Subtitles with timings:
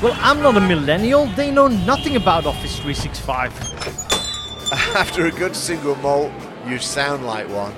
[0.00, 1.26] Well, I'm not a millennial.
[1.26, 3.52] They know nothing about Office 365.
[4.94, 6.30] After a good single malt,
[6.68, 7.72] you sound like one.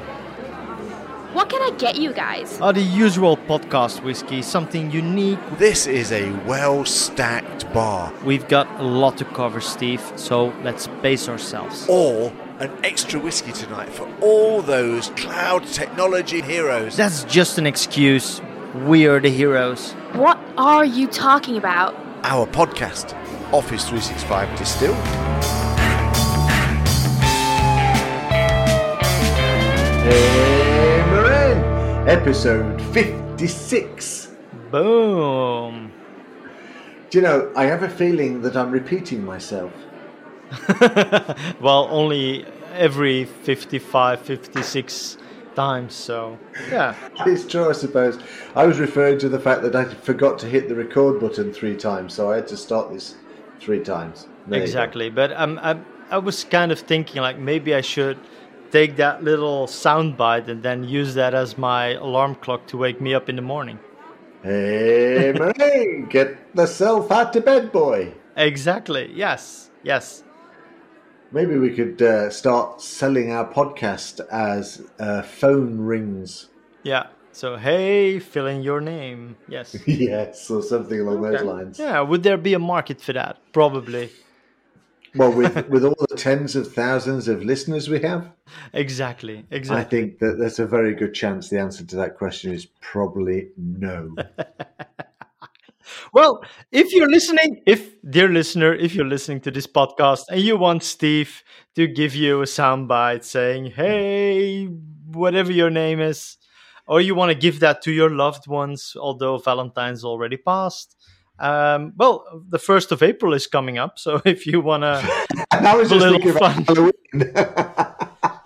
[1.33, 2.61] What can I get you guys?
[2.61, 5.39] Uh, the usual podcast whiskey, something unique.
[5.57, 8.13] This is a well stacked bar.
[8.23, 11.87] We've got a lot to cover, Steve, so let's pace ourselves.
[11.89, 16.99] Or an extra whiskey tonight for all those cloud technology heroes.
[16.99, 18.43] That's just an excuse.
[18.75, 19.93] We are the heroes.
[20.13, 21.95] What are you talking about?
[22.23, 23.15] Our podcast,
[23.51, 24.95] Office 365 Distilled.
[30.05, 32.07] Hey, Marijn!
[32.07, 34.33] Episode 56.
[34.71, 35.91] Boom.
[37.09, 39.73] Do you know, I have a feeling that I'm repeating myself.
[41.61, 42.45] well, only
[42.75, 45.17] every 55, 56
[45.61, 46.39] times, so
[46.71, 46.95] yeah.
[47.33, 48.17] It's true, I suppose.
[48.55, 51.77] I was referring to the fact that I forgot to hit the record button three
[51.77, 53.07] times, so I had to start this
[53.65, 54.17] three times.
[54.47, 54.61] There.
[54.63, 55.73] Exactly, but um, I,
[56.17, 58.19] I was kind of thinking like maybe I should
[58.71, 63.13] take that little soundbite and then use that as my alarm clock to wake me
[63.19, 63.79] up in the morning.
[64.43, 66.09] Hey, Marijn!
[66.17, 68.15] Get the self out to bed, boy!
[68.37, 69.13] Exactly.
[69.15, 69.71] Yes.
[69.83, 70.25] Yes.
[71.33, 76.49] Maybe we could uh, start selling our podcast as uh, phone rings.
[76.83, 77.07] Yeah.
[77.33, 79.37] So hey, fill in your name.
[79.49, 79.77] Yes.
[79.87, 81.79] yes, or something along those lines.
[81.79, 82.01] Yeah.
[82.01, 83.39] Would there be a market for that?
[83.53, 84.11] Probably.
[85.15, 88.33] Well, with with all the tens of thousands of listeners we have,
[88.73, 89.45] Exactly.
[89.51, 89.81] Exactly.
[89.81, 93.51] I think that there's a very good chance the answer to that question is probably
[93.57, 94.17] no.
[96.13, 100.57] Well, if you're listening, if dear listener, if you're listening to this podcast and you
[100.57, 101.43] want Steve
[101.77, 104.67] to give you a soundbite saying, "Hey,
[105.07, 106.37] whatever your name is,"
[106.87, 110.97] or you want to give that to your loved ones, although Valentine's already passed.
[111.39, 115.67] Um, well, the first of April is coming up, so if you want to, And
[115.67, 116.67] I was A little fun.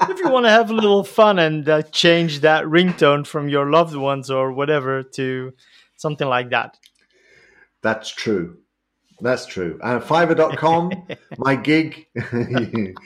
[0.07, 3.71] If you want to have a little fun and uh, change that ringtone from your
[3.71, 5.53] loved ones or whatever to
[5.97, 6.77] something like that.
[7.85, 8.57] That's true.
[9.21, 9.79] That's true.
[9.83, 11.07] And Fiverr.com,
[11.39, 12.07] my gig.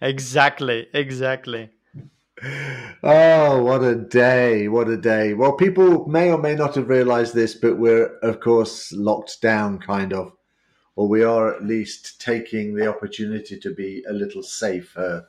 [0.00, 0.86] Exactly.
[0.92, 1.70] Exactly.
[3.02, 4.68] oh, what a day.
[4.68, 5.32] What a day.
[5.32, 9.78] Well, people may or may not have realized this, but we're, of course, locked down,
[9.78, 10.32] kind of.
[10.96, 15.26] Or we are at least taking the opportunity to be a little safer.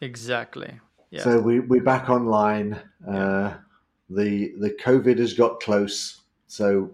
[0.00, 0.80] Exactly.
[1.10, 1.24] Yeah.
[1.24, 2.80] So we, we're back online.
[3.06, 3.54] Uh,
[4.08, 6.22] the the COVID has got close.
[6.46, 6.90] So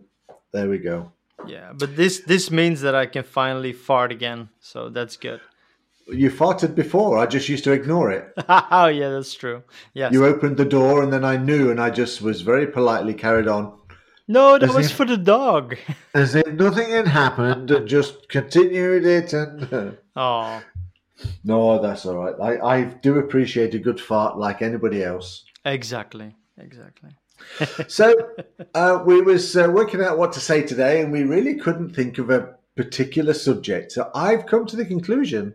[0.53, 1.13] there we go.
[1.47, 5.41] Yeah, but this this means that I can finally fart again, so that's good.
[6.09, 7.19] You farted before.
[7.19, 8.33] I just used to ignore it.
[8.49, 9.63] oh yeah, that's true.
[9.95, 10.13] Yes.
[10.13, 13.47] You opened the door, and then I knew, and I just was very politely carried
[13.47, 13.79] on,
[14.27, 15.77] no, that As was if- for the dog.
[16.15, 19.33] as if nothing had happened, and just continued it.
[19.33, 20.63] And oh,
[21.45, 22.35] no, that's all right.
[22.41, 25.45] I, I do appreciate a good fart, like anybody else.
[25.65, 27.11] exactly, exactly.
[27.89, 28.15] So
[28.75, 32.19] uh, we was uh, working out what to say today, and we really couldn't think
[32.19, 33.93] of a particular subject.
[33.93, 35.55] So I've come to the conclusion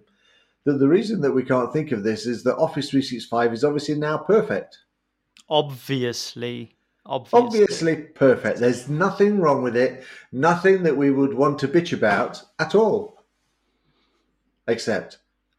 [0.65, 3.95] that the reason that we can't think of this is that Office 365 is obviously
[3.95, 4.79] now perfect.
[5.49, 8.59] Obviously, obviously, Obviously perfect.
[8.59, 10.03] There's nothing wrong with it.
[10.31, 13.23] Nothing that we would want to bitch about at all.
[14.67, 15.17] Except,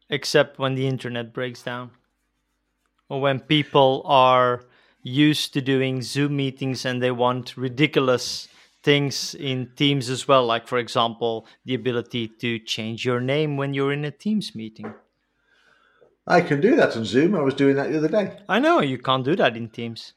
[0.09, 1.91] except when the internet breaks down,
[3.07, 4.65] or when people are
[5.05, 8.47] used to doing Zoom meetings and they want ridiculous
[8.81, 13.75] things in Teams as well, like for example, the ability to change your name when
[13.75, 14.91] you're in a Teams meeting.
[16.25, 17.35] I can do that on Zoom.
[17.35, 18.35] I was doing that the other day.
[18.49, 20.13] I know you can't do that in Teams.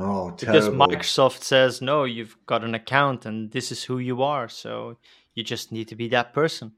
[0.00, 0.68] Oh, Because.
[0.68, 4.48] Microsoft says, no, you've got an account and this is who you are.
[4.48, 4.96] So
[5.34, 6.72] you just need to be that person.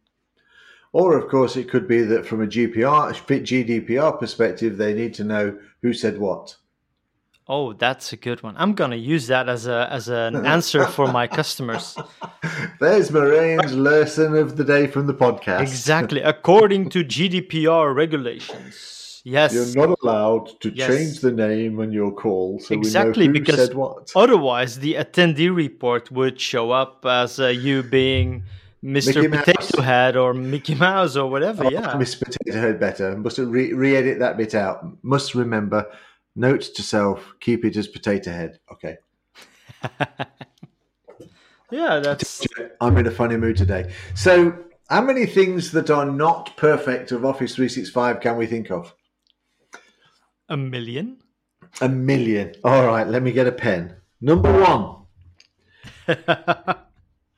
[0.93, 5.25] Or, of course, it could be that from a GDPR, GDPR perspective, they need to
[5.25, 6.57] know who said what.
[7.49, 8.57] Oh, that's a good one.
[8.59, 11.97] I'm going to use that as, a, as an answer for my customers.
[12.81, 15.61] There's Marijn's lesson of the day from the podcast.
[15.61, 16.21] Exactly.
[16.23, 19.23] According to GDPR regulations.
[19.25, 19.55] Yes.
[19.55, 20.89] You're not allowed to Yes.
[20.89, 25.55] change the name on your call, so exactly we know who because otherwise the attendee
[25.55, 28.45] report would show up as uh, you being
[28.85, 29.17] Mr.
[29.17, 29.45] Mickey Mouse.
[29.45, 31.65] Potato Head or Mickey Mouse or whatever.
[31.65, 31.97] Oh, yeah.
[31.97, 33.17] Miss Potato Head better.
[33.17, 34.85] Must re-edit that bit out.
[35.03, 35.87] Must remember.
[36.37, 38.59] Note to self: keep it as Potato Head.
[38.73, 38.97] Okay.
[41.71, 42.47] Yeah, that's
[42.81, 43.93] I'm in a funny mood today.
[44.15, 44.57] So,
[44.89, 48.95] how many things that are not perfect of Office 365 can we think of?
[50.49, 51.17] a million.
[51.81, 52.55] A million.
[52.63, 53.97] All right, let me get a pen.
[54.21, 55.07] Number one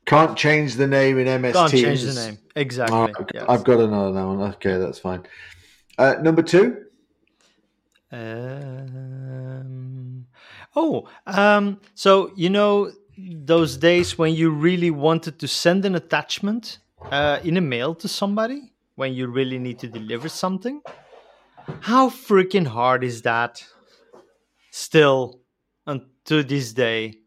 [0.05, 1.83] Can't change the name in MS Can't Teams.
[1.83, 2.39] change the name.
[2.55, 2.94] Exactly.
[2.97, 3.47] All right, I've- yes.
[3.49, 4.43] I've got another one.
[4.56, 5.23] Okay, that's fine.
[5.97, 6.85] Uh, number two.
[8.10, 9.87] Um,
[10.75, 16.78] oh, um, so you know those days when you really wanted to send an attachment
[17.10, 20.81] uh, in a mail to somebody when you really need to deliver something?
[21.81, 23.64] How freaking hard is that?
[24.70, 25.40] Still,
[25.87, 27.19] and to this day,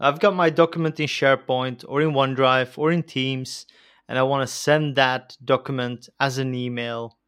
[0.00, 3.66] I've got my document in SharePoint or in OneDrive or in Teams,
[4.08, 7.18] and I want to send that document as an email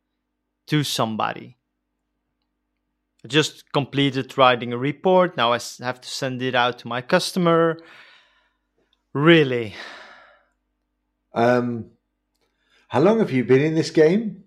[0.67, 1.58] to somebody.
[3.29, 5.37] Just completed writing a report.
[5.37, 7.79] Now I have to send it out to my customer.
[9.13, 9.75] Really?
[11.35, 11.91] Um,
[12.89, 14.45] how long have you been in this game?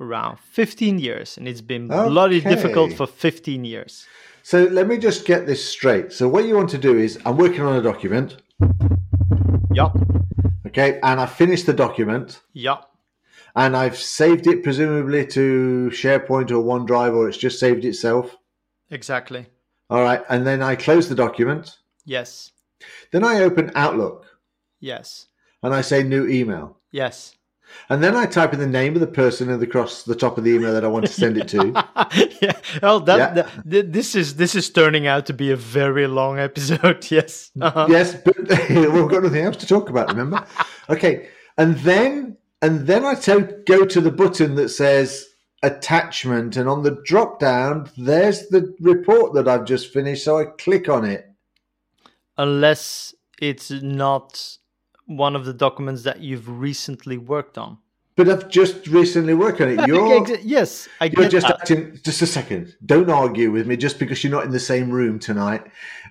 [0.00, 4.06] Around 15 years, and it's been bloody difficult for 15 years.
[4.42, 6.12] So let me just get this straight.
[6.12, 8.36] So what you want to do is, I'm working on a document,
[9.74, 9.90] Yep.
[10.68, 12.78] okay, and I finished the document, yeah,
[13.58, 18.36] and I've saved it presumably to SharePoint or OneDrive, or it's just saved itself.
[18.90, 19.46] exactly.
[19.90, 21.76] All right, and then I close the document.
[22.04, 22.52] Yes,
[23.12, 24.24] Then I open Outlook
[24.80, 25.26] yes,
[25.62, 26.78] and I say new email.
[26.92, 27.34] yes.
[27.90, 30.44] And then I type in the name of the person and across the top of
[30.44, 31.60] the email that I want to send it to.
[32.40, 32.52] yeah.
[32.82, 33.30] Well, that, Yeah.
[33.34, 37.04] that- th- this is this is turning out to be a very long episode.
[37.10, 37.50] Yes.
[37.60, 37.86] Uh-huh.
[37.90, 38.38] yes, but
[38.70, 40.46] we've got nothing else to talk about, remember?
[40.88, 41.28] Okay.
[41.58, 45.26] And then and then I to- go to the button that says
[45.62, 50.44] attachment and on the drop down there's the report that I've just finished so I
[50.44, 51.26] click on it.
[52.36, 54.58] Unless it's not
[55.06, 57.78] one of the documents that you've recently worked on.
[58.14, 59.86] But I've just recently worked on it.
[59.86, 61.60] You're yes, I You're get just that.
[61.60, 61.98] acting.
[62.04, 62.76] Just a second.
[62.84, 65.64] Don't argue with me just because you're not in the same room tonight.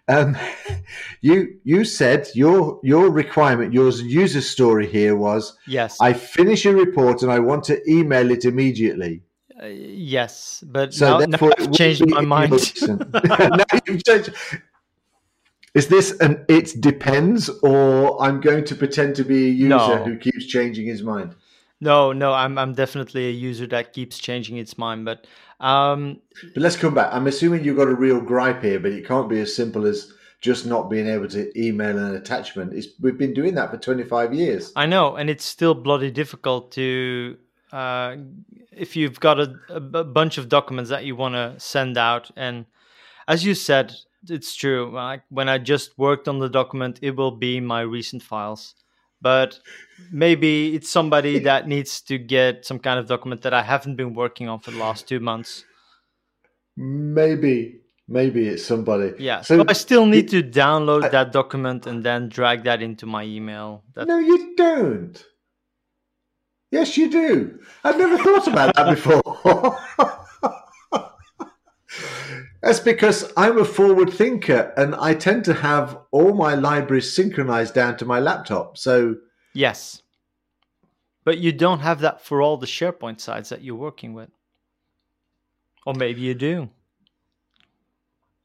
[0.07, 0.37] Um,
[1.21, 6.73] you you said your your requirement, your user story here was Yes, I finish a
[6.73, 9.21] report and I want to email it immediately.
[9.61, 12.51] uh, yes, but So now, now therefore, I've changed my mind.
[12.87, 14.33] Now you've changed-
[15.73, 19.67] Is this an it depends, or I'm going to pretend to be a user
[19.97, 20.03] No.
[20.05, 21.35] who keeps changing his mind?
[21.79, 25.27] No, no, I'm I'm definitely a user that keeps changing its mind, but
[25.59, 26.19] um,
[26.53, 27.13] But let's come back.
[27.13, 30.13] I'm assuming you've got a real gripe here, but it can't be as simple as
[30.41, 32.73] just not being able to email an attachment.
[32.73, 34.71] It's, we've been doing that for 25 years.
[34.75, 37.37] I know, and it's still bloody difficult to
[37.71, 38.15] uh,
[38.71, 42.65] if you've got a, a bunch of documents that you want to send out, and
[43.27, 43.93] as you said,
[44.29, 44.91] it's true.
[44.93, 48.75] Like when I just worked on the document, it will be my recent files,
[49.21, 49.59] but
[50.11, 54.13] maybe it's somebody that needs to get some kind of document that I haven't been
[54.13, 55.63] working on for the last two months.
[56.75, 59.13] Maybe, maybe it's somebody.
[59.17, 63.23] Yeah, So I still need to download that document and then drag that into my
[63.23, 63.83] email.
[63.95, 65.25] That, no, you don't.
[66.69, 67.59] Yes, you do.
[67.83, 69.79] I've never thought about that before.
[72.67, 77.73] That's because I'm a forward thinker and I tend to have all my libraries synchronized
[77.73, 78.77] down to my laptop.
[78.77, 79.15] So
[79.53, 80.01] Yes.
[81.23, 84.29] But you don't have that for all the SharePoint sites that you're working with.
[85.85, 86.69] Or maybe you do.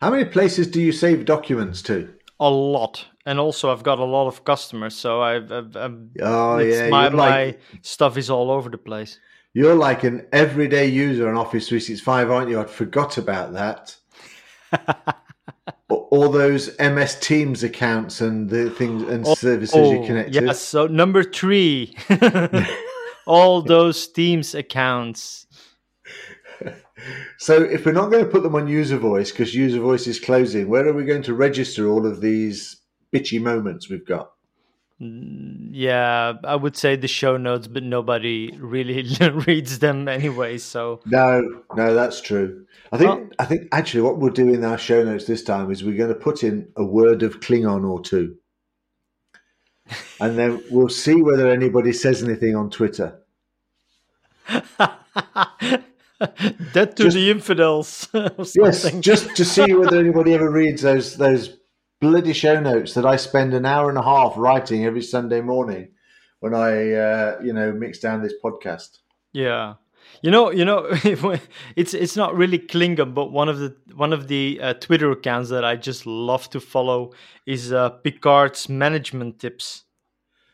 [0.00, 2.14] how many places do you save documents to?
[2.38, 3.04] A lot.
[3.26, 6.88] And also, I've got a lot of customers, so I've, I've, I've Oh, it's yeah.
[6.90, 9.18] my, you're like- my stuff is all over the place.
[9.52, 12.60] You're like an everyday user on Office 365, aren't you?
[12.60, 13.96] I'd forgot about that.
[15.88, 20.60] All those MS Teams accounts and the things and oh, services you connect yes.
[20.60, 21.96] So number three,
[23.26, 25.46] all those Teams accounts.
[27.38, 30.20] So if we're not going to put them on User Voice because User Voice is
[30.20, 32.76] closing, where are we going to register all of these
[33.12, 34.31] bitchy moments we've got?
[35.02, 39.02] Yeah, I would say the show notes, but nobody really
[39.46, 40.58] reads them anyway.
[40.58, 42.66] So No, no, that's true.
[42.92, 45.82] I think I think actually what we'll do in our show notes this time is
[45.82, 48.36] we're going to put in a word of Klingon or two.
[50.20, 53.18] And then we'll see whether anybody says anything on Twitter.
[56.72, 58.08] Dead to Just- the infidels.
[58.14, 61.56] or Yes, just to see whether anybody ever reads those those
[62.02, 65.92] bloody show notes that I spend an hour and a half writing every Sunday morning
[66.40, 68.98] when I uh, you know mix down this podcast.
[69.32, 69.74] Yeah,
[70.20, 70.88] you know, you know,
[71.76, 75.48] it's it's not really Klingon, but one of the one of the uh, Twitter accounts
[75.50, 77.12] that I just love to follow
[77.46, 79.84] is uh, Picard's management tips.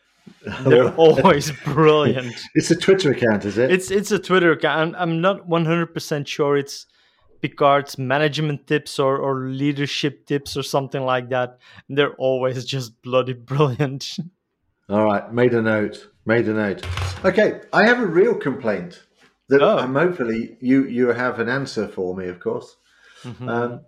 [0.60, 2.34] They're always brilliant.
[2.54, 3.72] It's a Twitter account, is it?
[3.72, 4.94] It's it's a Twitter account.
[4.94, 6.86] I'm, I'm not 100 percent sure it's
[7.40, 11.58] Picard's management tips or or leadership tips or something like that.
[11.88, 14.16] They're always just bloody brilliant.
[14.88, 16.08] All right, made a note.
[16.24, 16.84] Made a note.
[17.24, 19.02] Okay, I have a real complaint
[19.48, 19.78] that Oh.
[19.78, 22.76] um, hopefully you you have an answer for me, of course.
[23.24, 23.48] Mhm.
[23.48, 23.80] Um,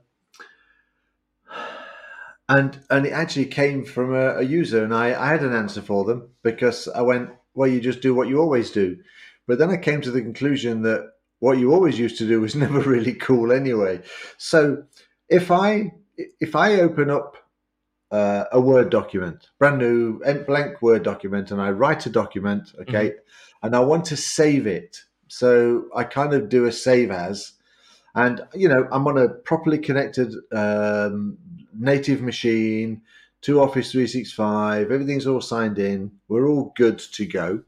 [2.48, 5.80] and and it actually came from a, a user, and I, I had an answer
[5.82, 8.96] for them because I went, well, you just do what you always do.
[9.46, 12.54] But then I came to the conclusion that what you always used to do was
[12.66, 14.00] never really cool anyway.
[14.38, 14.84] So
[15.28, 15.92] if I
[16.38, 17.36] if I open up
[18.10, 23.14] uh, a Word document, brand new blank Word document, and I write a document, okay,
[23.62, 27.52] and I want to save it, so I kind of do a save as,
[28.14, 31.38] and you know I'm on a properly connected um,
[31.72, 33.02] native machine
[33.42, 34.90] to Office 365.
[34.90, 36.12] Everything's all signed in.
[36.28, 37.62] We're all good to go.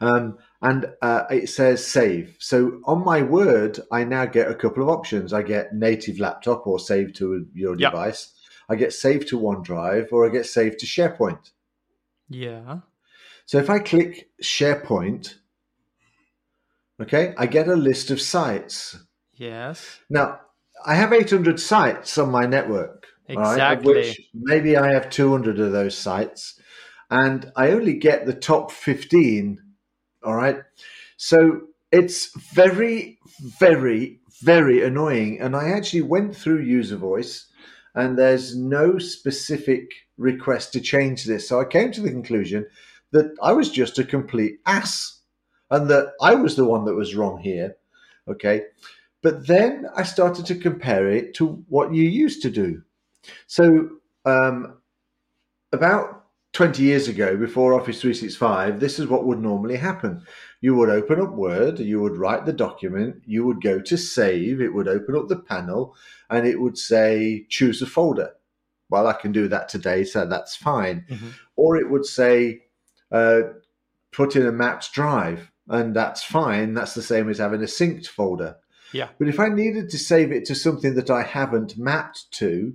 [0.00, 2.36] Um, and uh, it says save.
[2.38, 5.32] So on my Word, I now get a couple of options.
[5.32, 7.90] I get native laptop or save to your Yeah.
[7.90, 8.32] device.
[8.68, 11.50] I get save to OneDrive or I get save to SharePoint.
[12.28, 12.78] yeah.
[13.44, 15.34] So if I click SharePoint,
[17.00, 18.96] okay, I get a list of sites.
[19.34, 19.98] Yes.
[20.08, 20.40] Now,
[20.86, 23.06] I have 800 sites on my network.
[23.28, 23.94] right, Exactly.
[23.94, 26.58] which maybe I have 200 of those sites,
[27.10, 29.58] and I only get the top 15.
[30.24, 30.58] All right.
[31.16, 33.18] So it's very,
[33.58, 35.40] very, very annoying.
[35.40, 37.46] And I actually went through user voice,
[37.94, 41.48] and there's no specific request to change this.
[41.48, 42.66] So I came to the conclusion
[43.10, 45.20] that I was just a complete ass
[45.70, 47.76] and that I was the one that was wrong here.
[48.28, 48.62] Okay.
[49.22, 52.82] But then I started to compare it to what you used to do.
[53.46, 53.88] So,
[54.24, 54.78] um,
[55.72, 56.21] about
[56.52, 60.22] 20 years ago, before Office 365, this is what would normally happen.
[60.60, 64.60] You would open up Word, you would write the document, you would go to save,
[64.60, 65.96] it would open up the panel,
[66.28, 68.34] and it would say, choose a folder.
[68.90, 71.06] Well, I can do that today, so that's fine.
[71.08, 71.32] Mhm.
[71.56, 72.64] Or it would say,
[73.10, 73.42] uh,
[74.10, 76.74] put in a mapped drive, and that's fine.
[76.74, 78.56] That's the same as having a synced folder.
[78.92, 79.08] Yeah.
[79.18, 82.74] But if I needed to save it to something that I haven't mapped to,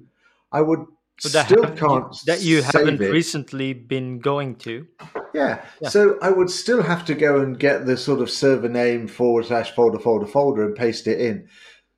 [0.51, 0.79] I would
[1.23, 3.11] But that still can't that you haven't it.
[3.11, 4.87] recently been going to.
[5.33, 5.65] Yeah.
[5.81, 5.89] Yeah.
[5.89, 9.45] So I would still have to go and get the sort of server name forward
[9.45, 11.47] slash folder folder folder and paste it in.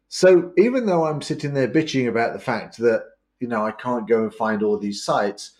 [0.08, 3.04] So even though I'm sitting there bitching about the fact that
[3.40, 5.52] you know I can't go and find all these sites,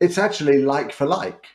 [0.00, 1.46] it's actually like for like.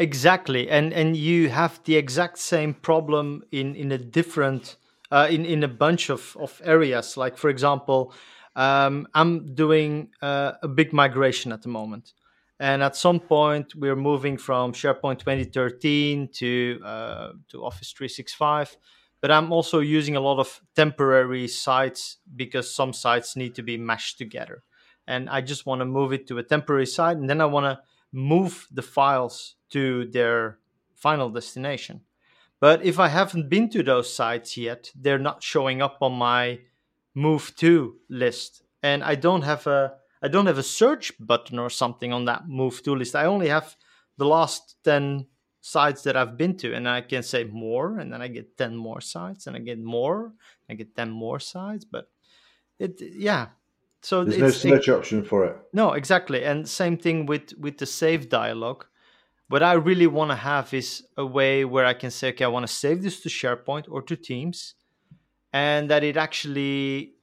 [0.00, 4.76] Exactly, and and you have the exact same problem in in a different
[5.10, 7.16] uh, in in a bunch of of areas.
[7.16, 8.12] Like for example,
[8.56, 12.12] um, I'm doing uh, a big migration at the moment,
[12.58, 18.76] and at some point we're moving from SharePoint 2013 to uh, to Office 365.
[19.20, 23.76] But I'm also using a lot of temporary sites because some sites need to be
[23.76, 24.62] mashed together,
[25.06, 27.64] and I just want to move it to a temporary site, and then I want
[27.64, 27.80] to
[28.12, 30.58] move the files to their
[30.94, 32.02] final destination.
[32.60, 36.60] But if I haven't been to those sites yet, they're not showing up on my
[37.18, 38.62] move to list.
[38.82, 39.80] And I don't have a
[40.22, 43.14] I don't have a search button or something on that move to list.
[43.14, 43.76] I only have
[44.16, 45.26] the last 10
[45.60, 48.76] sites that I've been to and I can say more and then I get 10
[48.76, 50.32] more sites and I get more,
[50.70, 52.10] I get 10 more sites, but
[52.78, 53.46] it yeah.
[54.02, 55.56] So There's no search option for it.
[55.72, 56.44] no, exactly.
[56.44, 58.84] And same thing with with the save dialog.
[59.48, 62.48] What I really want to have is a way where I can say, okay, I
[62.48, 64.74] want to save this to SharePoint or to Teams,
[65.52, 67.14] and that it actually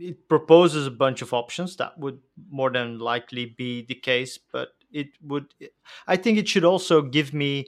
[0.00, 1.76] it proposes a bunch of options.
[1.76, 5.54] That would more than likely be the case, but it would.
[6.06, 7.66] I think it should also give me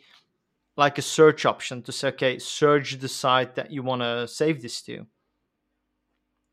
[0.77, 4.63] like a search option to say, okay, search the site that you want to save
[4.63, 5.07] this to.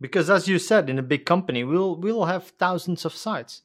[0.02, 3.62] Because as you said, in a big company, we'll we'll have thousands of sites.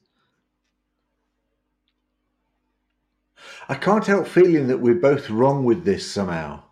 [3.67, 6.63] I can't help feeling that we're both wrong with this somehow.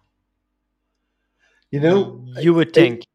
[1.71, 3.05] You know, you would think.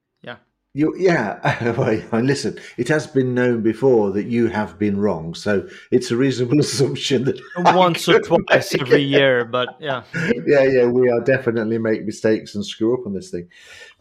[0.77, 1.73] You, yeah,
[2.11, 6.17] well, listen, it has been known before that you have been wrong, so it's a
[6.17, 7.41] reasonable assumption that
[7.77, 9.07] Once or twice every it.
[9.07, 10.03] year, but yeah.
[10.45, 13.49] yeah, yeah, we are definitely make mistakes and screw up on this thing,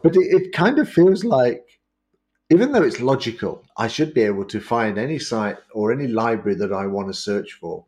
[0.01, 1.79] but it, it kind of feels like,
[2.49, 6.57] even though it's logical, I should be able to find any site or any library
[6.57, 7.85] that I want to search for.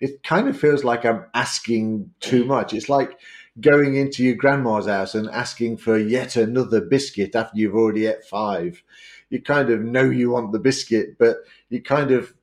[0.00, 2.72] It kind of feels like I'm asking too much.
[2.72, 3.18] It's like
[3.60, 8.24] going into your grandma's house and asking for yet another biscuit after you've already ate
[8.24, 8.82] five.
[9.30, 11.38] You kind of know you want the biscuit, but
[11.68, 12.34] you kind of,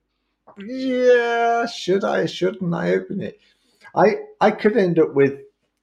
[0.58, 3.40] yeah, should I, shouldn't I open it?
[3.96, 5.40] I, I could end up with,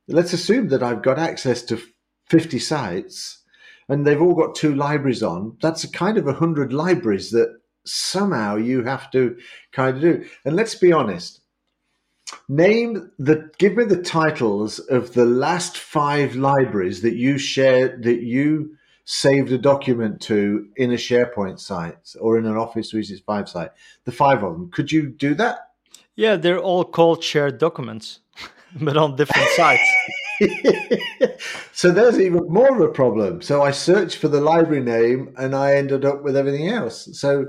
[0.07, 1.81] let's assume that I've got access to
[2.29, 3.43] 50 sites
[3.89, 5.57] and they've all got two libraries on.
[5.61, 9.37] That's a kind of 100 libraries that somehow you have to
[9.73, 10.25] kind of do.
[10.45, 11.42] And let's be honest,
[12.49, 18.23] Name the give me the titles of the last five libraries that you shared that
[18.23, 23.71] you saved a document to in a SharePoint site or in an Office 365 site.
[24.05, 24.71] The five of them.
[24.71, 25.71] Could you do that?
[26.15, 28.21] Yeah, they're all called shared documents,
[28.81, 29.89] but on different sites.
[31.73, 33.43] so there's even more of a problem.
[33.43, 37.09] So I searched for the library name and I ended up with everything else.
[37.19, 37.47] So,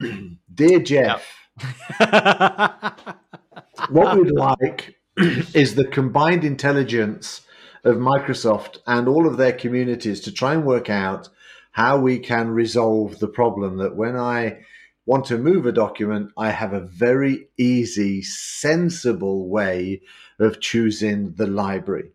[0.54, 1.26] dear Jeff,
[3.88, 4.96] what we'd like
[5.54, 7.42] is the combined intelligence
[7.84, 11.28] of Microsoft and all of their communities to try and work out
[11.72, 14.58] how we can resolve the problem that when I
[15.06, 20.02] want to move a document, I have a very easy, sensible way
[20.38, 22.10] of choosing the library.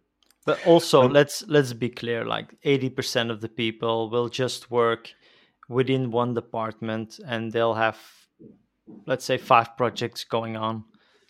[0.46, 4.70] But also, um, let's let's be clear: like eighty percent of the people will just
[4.70, 5.12] work
[5.68, 7.98] within one department, and they'll have,
[9.08, 10.84] let's say, five projects going on.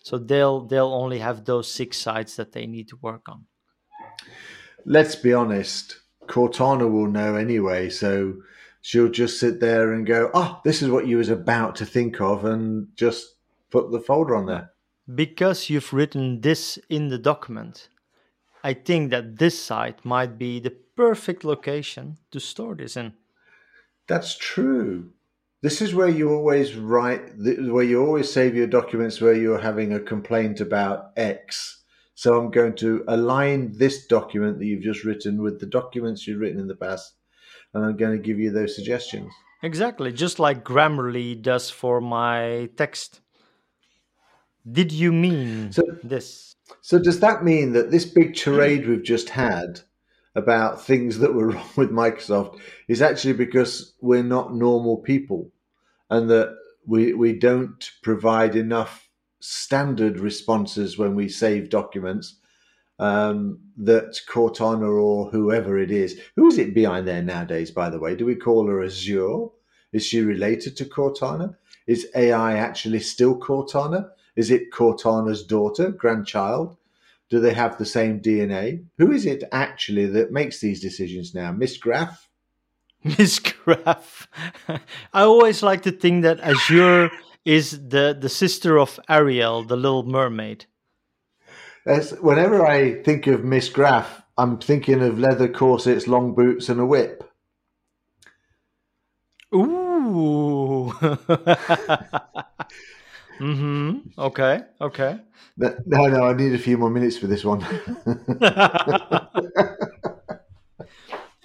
[0.06, 3.46] So they'll they'll only have those six sites that they need to work on.
[4.84, 6.00] Let's be honest.
[6.26, 8.10] Cortana will know anyway, so
[8.80, 12.20] she'll just sit there and go, "Oh, this is what you was about to think
[12.20, 13.34] of," and just
[13.70, 14.70] put the folder on there
[15.14, 17.88] because you've written this in the document,
[18.64, 23.12] I think that this site might be the perfect location to store this in.
[24.08, 25.12] That's true.
[25.66, 29.92] This is where you always write, where you always save your documents where you're having
[29.92, 31.82] a complaint about X.
[32.14, 36.38] So I'm going to align this document that you've just written with the documents you've
[36.38, 37.14] written in the past,
[37.74, 39.32] and I'm going to give you those suggestions.
[39.60, 43.20] Exactly, just like Grammarly does for my text.
[44.70, 46.54] Did you mean so, this?
[46.80, 49.80] So does that mean that this big charade we've just had
[50.36, 55.50] about things that were wrong with Microsoft is actually because we're not normal people
[56.10, 56.56] and that
[56.86, 59.08] we we don't provide enough
[59.40, 62.38] standard responses when we save documents
[62.98, 67.70] um, that Cortana or whoever it is, who is it behind there nowadays?
[67.70, 69.48] By the way, do we call her Azure?
[69.92, 71.56] Is she related to Cortana?
[71.86, 74.10] Is AI actually still Cortana?
[74.34, 76.76] Is it Cortana's daughter, grandchild?
[77.28, 78.84] Do they have the same DNA?
[78.98, 81.52] Who is it actually that makes these decisions now?
[81.52, 82.28] Miss Graph?
[83.18, 84.28] Miss Graph.
[85.12, 87.10] I always like to think that Azure
[87.44, 90.66] is the, the sister of Ariel, the little mermaid.
[91.86, 96.80] As, whenever I think of Miss Graph, I'm thinking of leather corsets, long boots, and
[96.80, 97.22] a whip.
[99.54, 100.92] Ooh.
[103.38, 104.18] Mm-hmm.
[104.18, 104.62] Okay.
[104.80, 105.18] Okay.
[105.58, 107.60] No, no, I need a few more minutes for this one.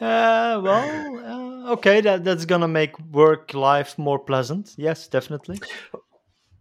[0.02, 4.74] uh, well, uh, okay, that that's gonna make work life more pleasant.
[4.78, 5.60] Yes, definitely.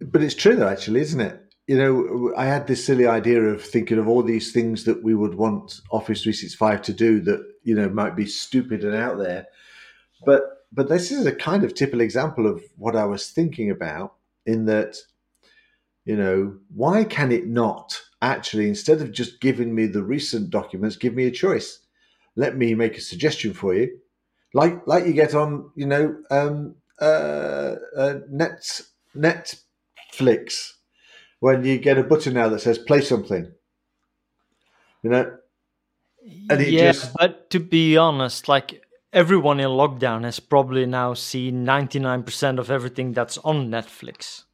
[0.00, 1.40] But it's true, though, actually, isn't it?
[1.66, 5.14] You know, I had this silly idea of thinking of all these things that we
[5.14, 9.46] would want Office 365 to do that you know might be stupid and out there,
[10.24, 14.14] but but this is a kind of typical example of what I was thinking about.
[14.46, 14.96] In that
[16.04, 20.96] you know, why can it not actually, instead of just giving me the recent documents,
[20.96, 21.80] give me a choice?
[22.36, 23.98] Let me make a suggestion for you,
[24.54, 28.80] like like you get on, you know, um, uh, uh, net
[29.16, 30.72] Netflix
[31.40, 33.50] when you get a button now that says play something.
[35.02, 35.36] You know,
[36.48, 37.14] and yeah, just...
[37.14, 43.12] but to be honest, like everyone in lockdown has probably now seen 99% of everything
[43.12, 44.44] that's on Netflix.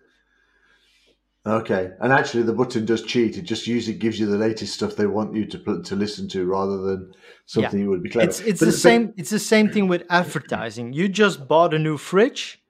[1.47, 3.37] Okay, and actually, the button does cheat.
[3.37, 6.45] It just usually gives you the latest stuff they want you to to listen to,
[6.45, 7.15] rather than
[7.47, 7.85] something yeah.
[7.85, 8.29] you would be clever.
[8.29, 9.15] It's it's the same.
[9.17, 10.93] It's the same thing with advertising.
[10.93, 12.61] You just bought a new fridge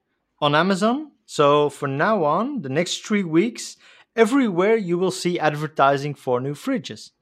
[0.40, 3.78] on Amazon, so from now on, the next three weeks,
[4.14, 7.12] everywhere you will see advertising for new fridges.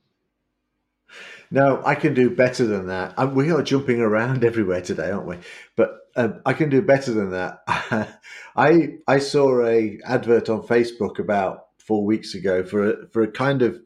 [1.52, 3.32] No, I can do better than that.
[3.32, 5.38] We are jumping around everywhere today, aren't we?
[5.76, 7.62] But um, I can do better than that.
[8.56, 13.30] I I saw a advert on Facebook about four weeks ago for a for a
[13.30, 13.80] kind of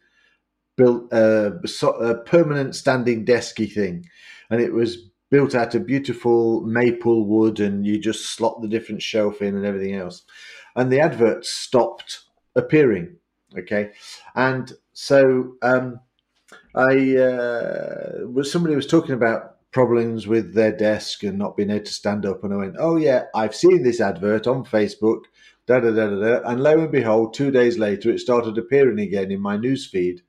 [0.77, 1.53] built uh,
[2.01, 4.07] a permanent standing desky thing,
[4.51, 9.03] and it was built out of beautiful maple wood, and you just slot the different
[9.03, 10.23] shelf in and everything else.
[10.77, 12.21] And the advert stopped
[12.55, 13.17] appearing.
[13.59, 13.93] Okay,
[14.35, 16.01] and so um,
[16.75, 21.85] I uh, was somebody was talking about problems with their desk and not being able
[21.85, 22.43] to stand up.
[22.43, 25.21] And I went, oh, yeah, I've seen this advert on Facebook,
[25.69, 26.51] da da da da da.
[26.51, 30.23] And lo and behold, two days later, it started appearing again in my newsfeed.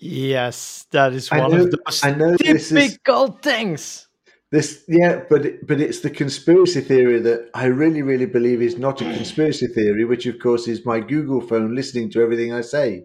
[0.00, 4.08] Yes, that is one know, of those I know typical is, things.
[4.50, 9.02] This, yeah, but but it's the conspiracy theory that I really, really believe is not
[9.02, 13.04] a conspiracy theory, which of course is my Google phone listening to everything I say.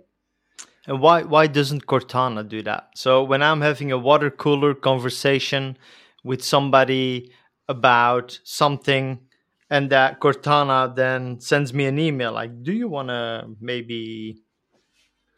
[0.88, 2.90] And why why doesn't Cortana do that?
[2.96, 5.78] So when I'm having a water cooler conversation
[6.24, 7.32] with somebody
[7.70, 9.20] about something,
[9.70, 14.44] and that Cortana then sends me an email like, "Do you want to maybe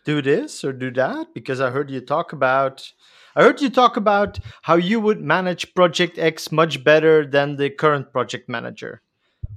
[0.05, 2.91] do this or do that?" Because I heard you talk about.
[3.35, 7.69] I heard you talk about how you would manage Project X much better than the
[7.69, 9.01] current project manager.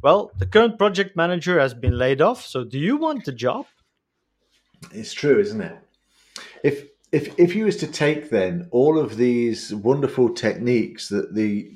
[0.03, 3.66] Well, the current project manager has been laid off, so do you want the job?
[4.93, 5.79] It's true, isn't it?
[6.62, 11.73] If if if you was to take then all of these wonderful techniques that the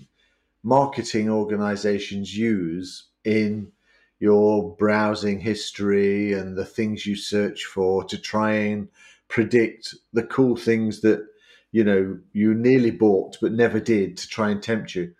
[0.62, 3.72] marketing organizations use in
[4.20, 8.88] your browsing history and the things you search for to try and
[9.28, 11.26] predict the cool things that
[11.72, 15.12] you know you nearly bought but never did to try and tempt you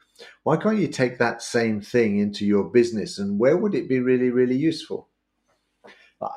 [0.45, 3.99] why can't you take that same thing into your business and where would it be
[3.99, 5.09] really really useful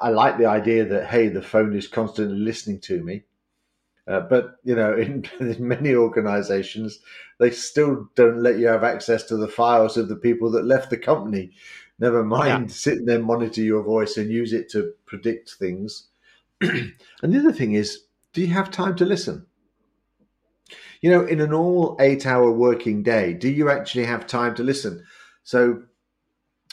[0.02, 3.24] I like the idea that hey, the phone is constantly listening to me,
[4.08, 7.00] uh, but you know, in, in many organisations,
[7.40, 10.90] they still don't let you have access to the files of the people that left
[10.90, 11.52] the company.
[12.00, 12.76] Never mind Yeah.
[12.76, 16.08] sitting there, monitor your voice, and use it to predict things.
[16.62, 19.46] and the other thing is, do you have time to listen?
[21.02, 25.06] You know, in a normal eight-hour working day, do you actually have time to listen?
[25.44, 25.84] So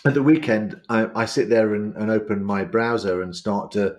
[0.04, 3.96] at the weekend, I, I sit there and, and open my browser and start to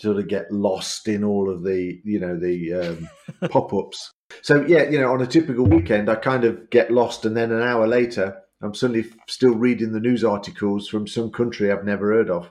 [0.00, 3.08] sort of get lost in all of the, you know, the um,
[3.50, 4.12] pop-ups.
[4.42, 7.52] So yeah, you know, on a typical weekend, I kind of get lost, and then
[7.52, 12.12] an hour later, I'm suddenly still reading the news articles from some country I've never
[12.12, 12.50] heard of.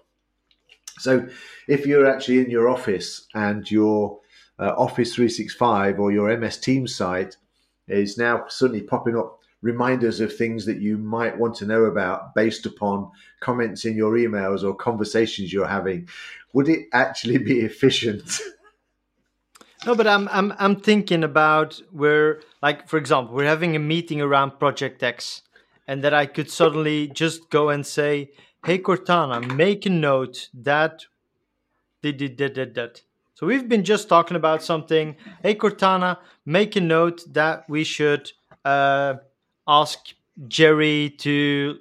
[1.00, 1.28] So
[1.68, 4.20] if you're actually in your office and your
[4.58, 7.36] uh, Office 365 or your MS Teams site
[7.88, 12.36] is now suddenly popping up reminders of things that you might want to know about
[12.36, 16.08] based upon comments in your emails or conversations you're having,
[16.54, 18.40] would it actually be efficient?
[19.84, 24.22] No, but I'm I'm I'm thinking about where, like, for example, we're having a meeting
[24.22, 25.42] around Project X,
[25.88, 28.32] and that I could suddenly just go and say,
[28.66, 31.06] "Hey Cortana, make a note that
[32.04, 33.02] did did did did that."
[33.34, 35.16] So we've been just talking about something.
[35.44, 38.32] Hey Cortana, make a note that we should
[38.64, 39.16] uh,
[39.68, 40.00] ask
[40.48, 41.80] Jerry to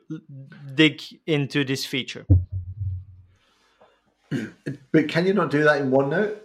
[0.74, 2.26] dig into this feature.
[4.92, 6.38] but can you not do that in OneNote?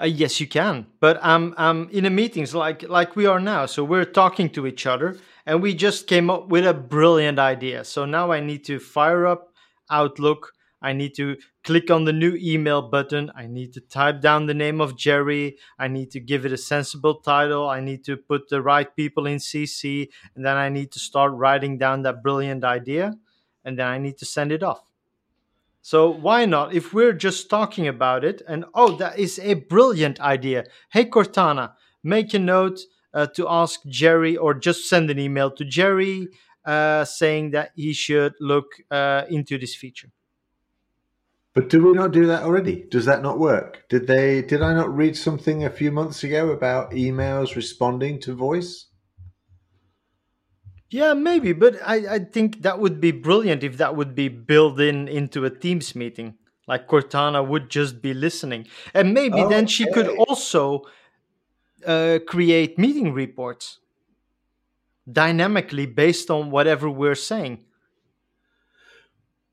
[0.00, 0.86] Uh, yes, you can.
[1.00, 3.66] But I'm I'm in a meetings like like we are now.
[3.66, 5.16] So we're talking to each other,
[5.46, 7.84] and we just came up with a brilliant idea.
[7.84, 9.52] So now I need to fire up
[9.90, 10.52] Outlook.
[10.80, 13.30] I need to click on the new email button.
[13.34, 15.58] I need to type down the name of Jerry.
[15.78, 17.68] I need to give it a sensible title.
[17.68, 21.32] I need to put the right people in CC, and then I need to start
[21.32, 23.14] writing down that brilliant idea,
[23.64, 24.82] and then I need to send it off.
[25.80, 26.74] So why not?
[26.74, 30.64] If we're just talking about it, and oh, that is a brilliant idea.
[30.90, 31.72] Hey Cortana,
[32.04, 32.80] make a note
[33.12, 36.28] uh, to ask Jerry, or just send an email to Jerry
[36.64, 40.10] uh, saying that he should look uh, into this feature.
[41.54, 42.86] But do we not do that already?
[42.90, 43.84] Does that not work?
[43.90, 44.40] Did they?
[44.42, 48.86] Did I not read something a few months ago about emails responding to voice?
[50.88, 54.78] Yeah, maybe, but I, I think that would be brilliant if that would be built
[54.78, 56.34] in into a Teams meeting.
[56.68, 60.82] Like Cortana would just be listening, and maybe then she could also
[61.86, 63.78] uh, create meeting reports
[65.10, 67.64] dynamically based on whatever we're saying.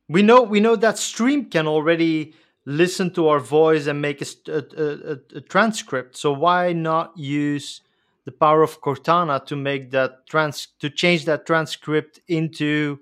[0.09, 2.33] We know we know that Stream can already
[2.65, 6.17] listen to our voice and make a, a, a, a- transcript.
[6.17, 7.81] So why not use
[8.25, 12.99] the power of Cortana to make that trans to change that transcript into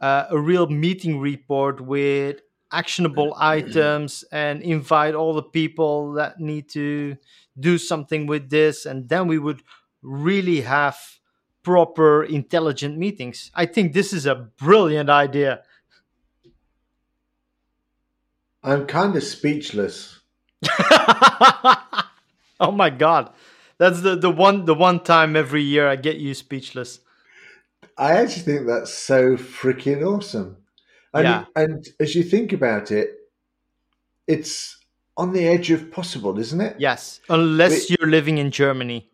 [0.00, 2.40] uh, a real meeting report with
[2.72, 7.16] actionable items and invite all the people that need to
[7.58, 8.86] do something with this?
[8.86, 9.62] And then we would
[10.02, 10.98] really have
[11.62, 13.50] proper intelligent meetings.
[13.54, 15.62] I think this is a brilliant idea
[18.62, 20.20] I'm kind of speechless.
[22.60, 23.32] oh my god
[23.78, 27.00] that's the, the one the one time every year i get you speechless
[27.96, 30.56] I actually think that's so freaking awesome.
[31.12, 31.44] And, Yeah.
[31.54, 33.10] and as you think about it,
[34.26, 34.78] it's
[35.18, 36.76] on the edge of possible, isn't it?
[36.78, 37.90] yes unless Wait.
[37.98, 39.10] you're living in germany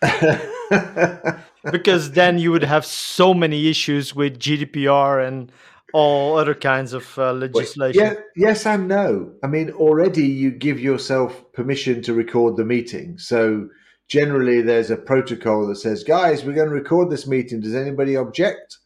[1.72, 5.50] because then you would have so many issues with GDPR and
[5.92, 8.02] all other kinds of uh, legislation.
[8.02, 9.32] yeah, yes and no.
[9.42, 13.68] I mean, already you give yourself permission to record the meeting, so
[14.08, 17.60] generally there's a protocol that says, guys, we're going to record this meeting.
[17.60, 18.78] Does anybody object?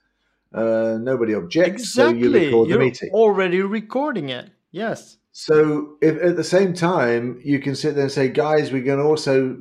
[0.52, 2.22] Uh, nobody objects, exactly.
[2.22, 3.10] so you record You're the meeting.
[3.10, 4.50] already recording it.
[4.72, 5.18] Yes.
[5.32, 8.98] So if at the same time you can sit there and say, guys, we're going
[8.98, 9.56] to also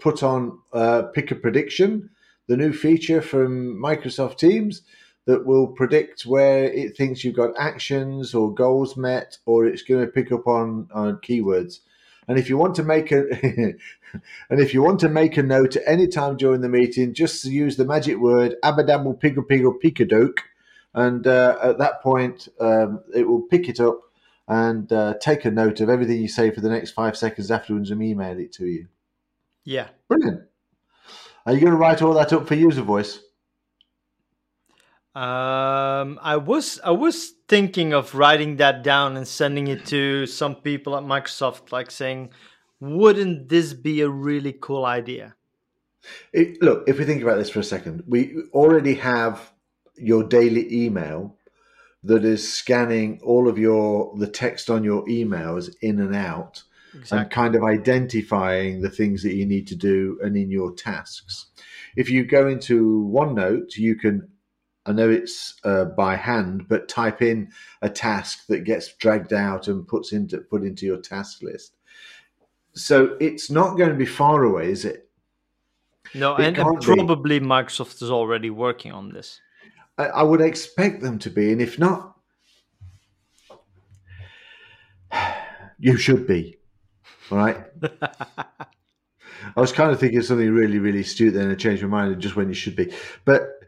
[0.00, 2.10] put on uh, pick a prediction,
[2.46, 4.82] the new feature from Microsoft Teams
[5.26, 10.04] that will predict where it thinks you've got actions or goals met, or it's going
[10.04, 11.80] to pick up on, on keywords.
[12.28, 13.24] And if you want to make a
[14.50, 17.44] and if you want to make a note at any time during the meeting, just
[17.44, 20.38] use the magic word abadabble piggle piggle pikadoke,
[20.94, 24.00] and uh, at that point um, it will pick it up
[24.48, 27.90] and uh, take a note of everything you say for the next five seconds afterwards
[27.90, 28.88] and email it to you.
[29.64, 29.88] Yeah.
[30.08, 30.42] Brilliant.
[31.46, 33.20] Are you going to write all that up for user voice?
[35.14, 40.56] Um, I was I was thinking of writing that down and sending it to some
[40.56, 42.30] people at Microsoft, like saying,
[42.80, 45.36] "Wouldn't this be a really cool idea?"
[46.32, 49.52] It, look, if we think about this for a second, we already have
[49.96, 51.36] your daily email
[52.02, 56.64] that is scanning all of your the text on your emails in and out
[57.10, 61.46] and kind of identifying the things that you need to do and in your tasks.
[61.96, 64.28] If you go into OneNote, you can
[64.86, 69.68] I know it's uh, by hand, but type in a task that gets dragged out
[69.68, 71.76] and puts into put into your task list.
[72.74, 75.08] So it's not going to be far away, is it?
[76.14, 76.86] No, It and, and can't be.
[76.86, 79.40] probably Microsoft is already working on this.
[79.96, 82.16] I, I would expect them to be, and if not,
[85.78, 86.58] you should be.
[87.30, 87.64] All right.
[89.56, 92.20] I was kind of thinking of something really, really stupid, then, I changed my mind
[92.20, 92.92] just when you should be.
[93.24, 93.63] But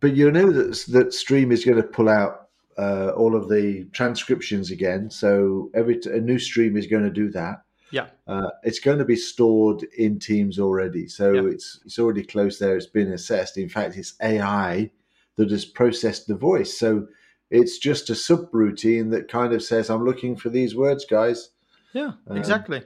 [0.00, 3.84] but you know that that Stream is going to pull out uh, all of the
[3.92, 5.10] transcriptions again.
[5.10, 7.62] So every t- a new stream is going to do that.
[7.90, 8.08] Yeah.
[8.26, 11.50] Uh, it's going to be stored in Teams already, so Yeah.
[11.50, 12.76] it's it's already close there.
[12.76, 13.56] It's been assessed.
[13.56, 14.90] In fact, it's AI
[15.36, 16.76] that has processed the voice.
[16.78, 17.06] So
[17.50, 21.50] it's just a subroutine that kind of says, "I'm looking for these words, guys."
[21.94, 22.82] Yeah, Um, exactly.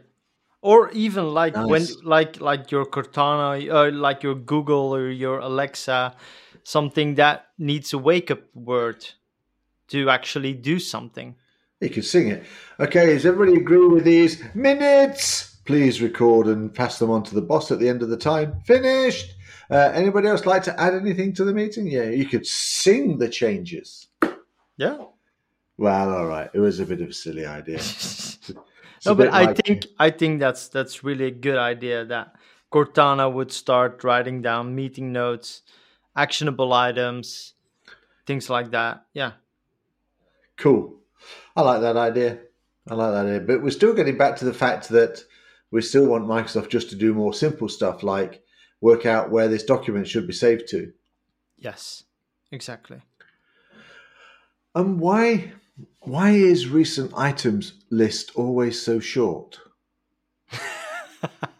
[0.60, 6.14] Or even like when like like your Cortana, uh, like your Google or your Alexa,
[6.64, 9.06] something that needs a wake up word
[9.88, 11.34] to actually do something.
[11.80, 12.44] You can sing it.
[12.78, 15.56] Okay, does everybody agree with these minutes?
[15.64, 18.60] Please record and pass them on to the boss at the end of the time.
[18.64, 19.34] Finished.
[19.70, 21.86] Uh, anybody else like to add anything to the meeting?
[21.86, 24.08] Yeah, you could sing the changes.
[24.76, 24.98] Yeah.
[25.78, 26.50] Well, all right.
[26.52, 27.80] It was a bit of a silly idea.
[29.04, 32.36] No, but I like- think I think that's that's really a good idea that
[32.72, 35.62] Cortana would start writing down meeting notes,
[36.16, 37.54] actionable items,
[38.26, 39.06] things like that.
[39.12, 39.32] Yeah.
[40.56, 40.96] Cool.
[41.56, 42.38] I like that idea.
[42.88, 43.40] I like that idea.
[43.40, 45.24] But we're still getting back to the fact that
[45.70, 48.42] we still want Microsoft just to do more simple stuff like
[48.80, 50.92] work out where this document should be saved to.
[51.56, 52.04] Yes.
[52.50, 53.00] Exactly.
[54.74, 55.52] And why
[56.00, 59.60] why is recent items list always so short?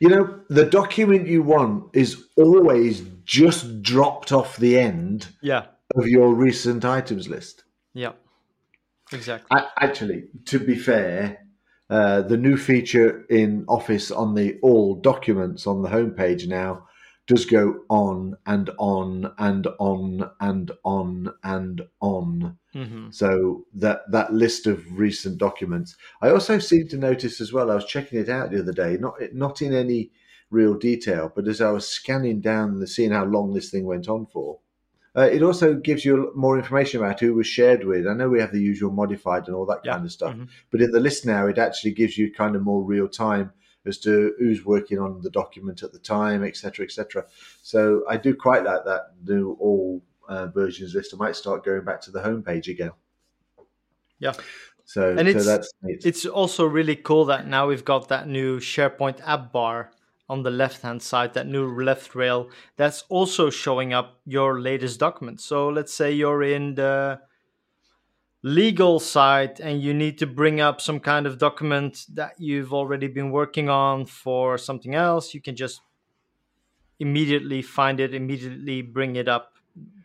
[0.00, 5.66] you know, the document you want is always just dropped off the end Yeah.
[5.94, 7.64] of your recent items list.
[7.94, 8.12] Yeah.
[9.12, 9.46] Exactly.
[9.50, 11.38] I, actually, to be fair,
[11.88, 16.86] uh, the new feature in Office on the all documents on the homepage now
[17.28, 22.58] does go on and on and on and on and on.
[22.76, 25.96] Hmm So that that list of recent documents.
[26.20, 27.70] I also seem to notice as well.
[27.70, 30.10] I was checking it out the other day, not not in any
[30.50, 34.08] real detail, but as I was scanning down the seeing how long this thing went
[34.08, 34.60] on for,
[35.16, 38.06] uh, it also gives you more information about who was shared with.
[38.06, 39.94] I know we have the usual modified and all that Yeah.
[39.94, 40.48] kind of stuff, Mhm.
[40.70, 43.50] but in the list now, it actually gives you kind of more real time
[43.86, 47.24] as to who's working on the document at the time, etc., etc.
[47.62, 51.14] So I do quite like that new all uh, versions list.
[51.14, 52.92] I might start going back to the homepage again.
[54.18, 54.32] Yeah.
[54.84, 56.06] So, And so it's- that's neat.
[56.06, 59.90] It's also really cool that now we've got that new SharePoint app bar
[60.28, 64.98] on the left hand side, that new left rail that's also showing up your latest
[64.98, 65.40] document.
[65.40, 67.20] So let's say you're in the
[68.42, 73.08] legal side and you need to bring up some kind of document that you've already
[73.08, 75.80] been working on for something else, you can just
[76.98, 79.55] immediately find it, immediately bring it up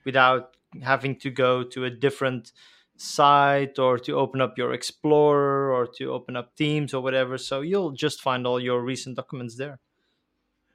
[0.06, 2.52] without having to go to a different
[2.98, 7.38] site or to open up your Explorer or to open up Teams or whatever.
[7.38, 9.80] So you'll just find all your recent documents there.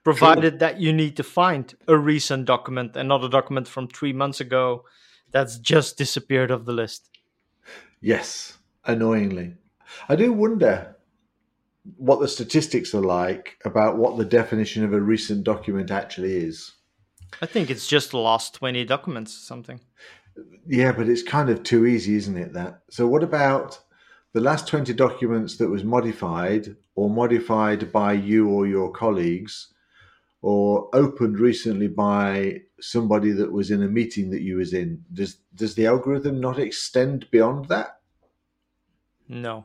[0.05, 4.13] Provided that you need to find a recent document and not a document from three
[4.13, 4.85] months ago
[5.33, 7.11] that's just disappeared off the list.
[8.01, 9.55] Yes, annoyingly.
[10.09, 10.97] I do wonder
[11.97, 16.76] what the statistics are like about what the definition of a recent document actually is.
[17.43, 19.81] I think it's just the last 20 documents or something.
[20.67, 22.53] Yeah, but it's kind of too easy, isn't it?
[22.53, 22.83] That.
[22.91, 23.81] So, what about
[24.33, 29.73] the last 20 documents that was modified or modified by you or your colleagues
[30.43, 35.05] or opened recently by somebody that was in a meeting that you was in?
[35.13, 38.01] Does does the algorithm not extend beyond that?
[39.29, 39.65] No.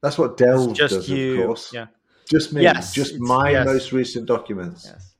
[0.00, 1.72] That's what Delve does, you, of course.
[1.72, 1.86] yeah.
[2.30, 3.66] Just me, Yes, just my yes.
[3.66, 4.86] most recent documents.
[4.86, 5.14] Yes.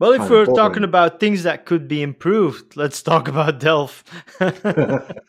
[0.00, 4.02] Well, if we're talking about things that could be improved, let's talk about Delve.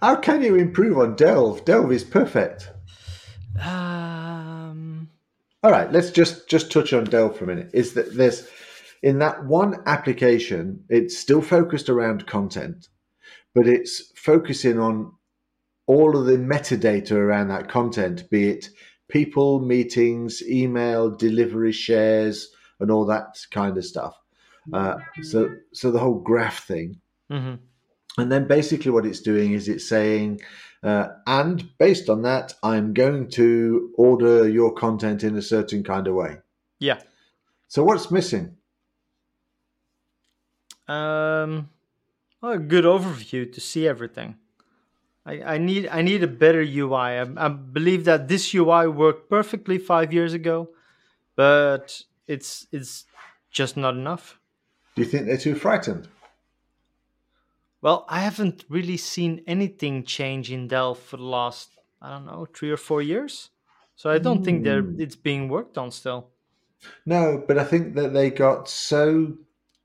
[0.00, 1.62] How can you improve on Delve?
[1.66, 2.70] Delve is perfect.
[3.62, 5.10] um,
[5.62, 7.68] All right, let's just just touch on Delve for a minute.
[7.74, 8.48] Is that there's
[9.02, 12.88] in that one application, it's still focused around content,
[13.54, 15.12] but it's focusing on
[15.86, 18.70] all of the metadata around that content, be it
[19.10, 24.14] people, meetings, email, delivery shares, and all that kind of stuff.
[24.72, 27.00] Uh, so so the whole graph thing.
[27.30, 27.58] mhm.
[28.16, 30.40] And then basically what it's doing is it's saying,
[30.84, 36.06] uh, and based on that, I'm going to order your content in a certain kind
[36.06, 36.36] of way.
[36.78, 37.00] Yeah.
[37.66, 38.56] So what's missing?
[40.86, 41.70] Um,
[42.40, 44.36] well, a good overview to see everything.
[45.26, 46.92] I, I need I need a better UI.
[46.94, 50.68] I, I believe that this UI worked perfectly five years ago,
[51.34, 53.04] but it's it's
[53.50, 54.38] just not enough.
[54.94, 56.08] Do you think they're too frightened?
[57.80, 62.46] Well, I haven't really seen anything change in Delve for the last I don't know
[62.46, 63.50] three or four years,
[63.94, 66.30] so I don't think they're it's being worked on still.
[67.06, 69.36] No, but I think that they got so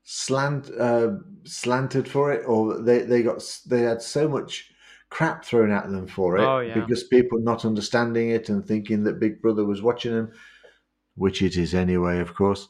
[0.04, 4.70] slant uh, slanted for it, or they they got they had so much
[5.10, 6.78] crap thrown at them for it Oh, yeah.
[6.78, 10.32] because people not understanding it and thinking that Big Brother was watching them,
[11.16, 12.68] which it is anyway, of course.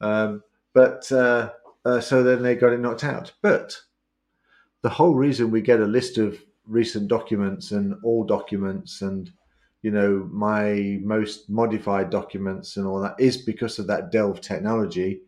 [0.00, 1.50] Um, but uh,
[1.84, 3.32] uh, so then they got it knocked out.
[3.42, 3.76] But
[4.82, 9.30] the whole reason we get a list of recent documents and all documents and
[9.82, 15.20] you know my most modified documents and all that is because of that delve technology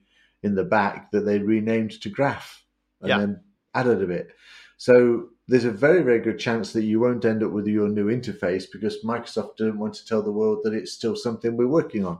[0.42, 2.62] in the back that they renamed to graph
[3.00, 3.18] and Yeah.
[3.18, 3.40] then
[3.74, 4.28] added a bit
[4.76, 8.06] so there's a very very good chance that you won't end up with your new
[8.06, 12.04] interface because microsoft didn't want to tell the world that it's still something we're working
[12.04, 12.18] on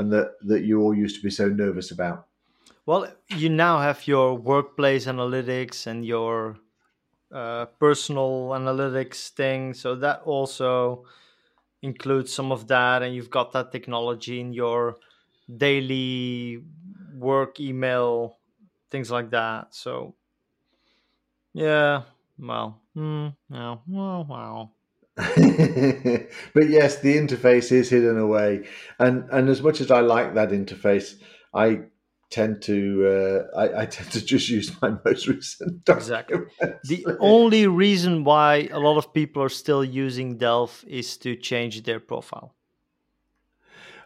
[0.00, 2.28] and that that you all used to be so nervous about
[2.86, 6.58] Well, you now have your workplace analytics and your
[7.32, 11.04] uh, personal analytics thing, so that also
[11.82, 14.98] includes some of that, and you've got that technology in your
[15.56, 16.64] daily
[17.14, 18.38] work email,
[18.90, 19.74] things like that.
[19.74, 20.16] So,
[21.52, 22.04] yeah,
[22.38, 24.72] well, mm, yeah, well, wow.
[26.54, 28.66] but yes, the interface is hidden away,
[28.98, 31.20] and and as much as I like that interface,
[31.52, 31.82] I
[32.30, 33.06] tend to
[33.54, 36.46] uh, I, I tend to just use my most recent Exactly.
[36.84, 41.82] The only reason why a lot of people are still using Delve is to change
[41.82, 42.54] their profile.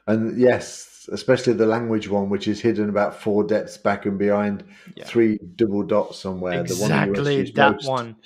[0.06, 4.64] and yes, especially the language one, which is hidden about four depths back and behind
[4.96, 5.04] Yeah.
[5.04, 6.62] three double dots somewhere.
[6.64, 7.84] The one Exactly that most.
[7.84, 8.16] one.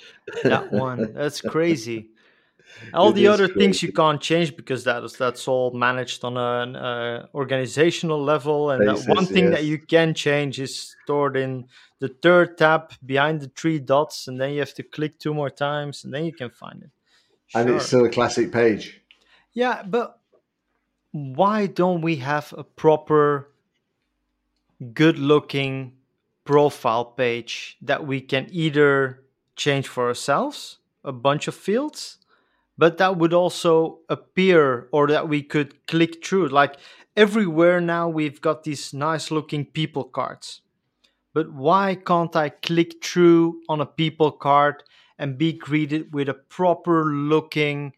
[0.43, 1.13] That one.
[1.13, 2.09] That's crazy.
[2.93, 6.37] All It the other things you can't change because that is that's all managed on
[6.37, 11.65] an uh, organizational level, and that one thing that you can change is stored in
[11.99, 15.49] the third tab behind the three dots, and then you have to click two more
[15.49, 16.89] times, and then you can find it.
[17.55, 19.01] and it's still a classic page.
[19.53, 20.19] Yeah, but
[21.11, 23.49] why don't we have a proper,
[24.93, 25.93] good looking
[26.45, 29.23] profile page that we can either
[29.55, 32.18] change for ourselves, a bunch of fields,
[32.79, 36.47] but that would also appear or that we could click through?
[36.47, 36.77] Like
[37.17, 40.61] everywhere now, we've got these nice looking people cards.
[41.33, 44.83] But why can't I click through on a people card
[45.17, 47.91] and be greeted with a proper looking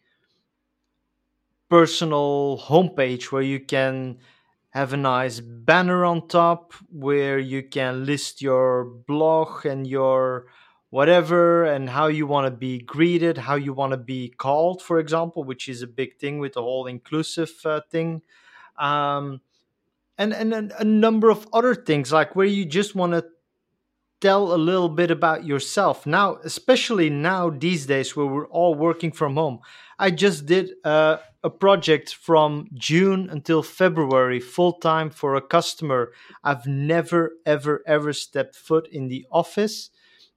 [1.70, 4.18] personal homepage where you can
[4.70, 10.46] have a nice banner on top where you can list your blog and your
[10.92, 14.98] whatever and how you want to be greeted, how you want to be called, for
[14.98, 18.20] example, which is a big thing with the whole inclusive uh, thing.
[18.78, 19.40] Um,
[20.18, 23.24] and, and a number of other things like where you just want to
[24.20, 26.04] tell a little bit about yourself.
[26.04, 29.60] Now especially now these days where we're all working from home.
[29.98, 36.12] I just did uh, a project from june until february full time for a customer.
[36.44, 39.88] I've never ever ever stepped foot in the office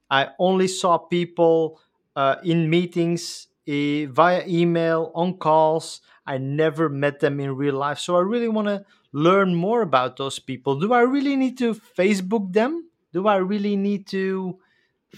[0.10, 1.80] i only saw people
[2.16, 6.01] uh, in meetings e- via email, on calls.
[6.26, 7.99] I never met them in real life.
[7.99, 10.80] So I really want to learn more about those people.
[10.80, 12.89] Do I really need to Facebook them?
[13.14, 14.60] Do I really need to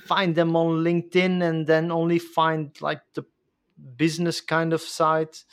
[0.06, 3.26] find them on LinkedIn and then only find like the
[3.98, 5.44] business kind of site?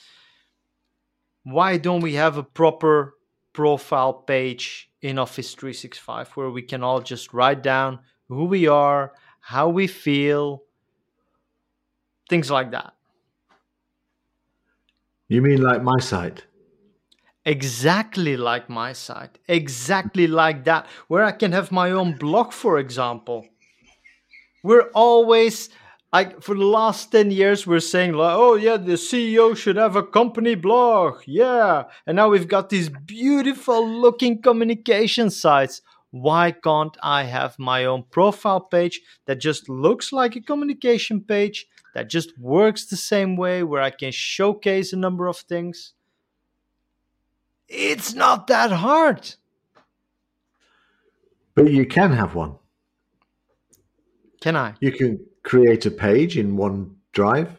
[1.44, 3.14] Why don't we have a proper
[3.52, 9.12] profile page in Office 365 where we can all just write down who we are,
[9.44, 10.62] how we feel,
[12.30, 12.94] things like that?
[15.28, 16.46] You mean like my site?
[17.44, 19.38] Exactly like my site.
[19.46, 20.86] Exactly like that.
[21.08, 23.46] Where I can have my own blog, for example.
[24.62, 25.68] We're always
[26.10, 29.96] like for the last 10 years we're saying like oh yeah the ceo should have
[29.96, 35.82] a company blog yeah and now we've got these beautiful looking communication sites
[36.14, 41.66] why can't i have my own profile page that just looks like a communication page
[41.94, 45.94] that just works the same way where i can showcase a number of things
[47.68, 49.34] it's not that hard
[51.56, 52.54] But you can have one.
[54.40, 57.50] can i You can create a page in OneDrive.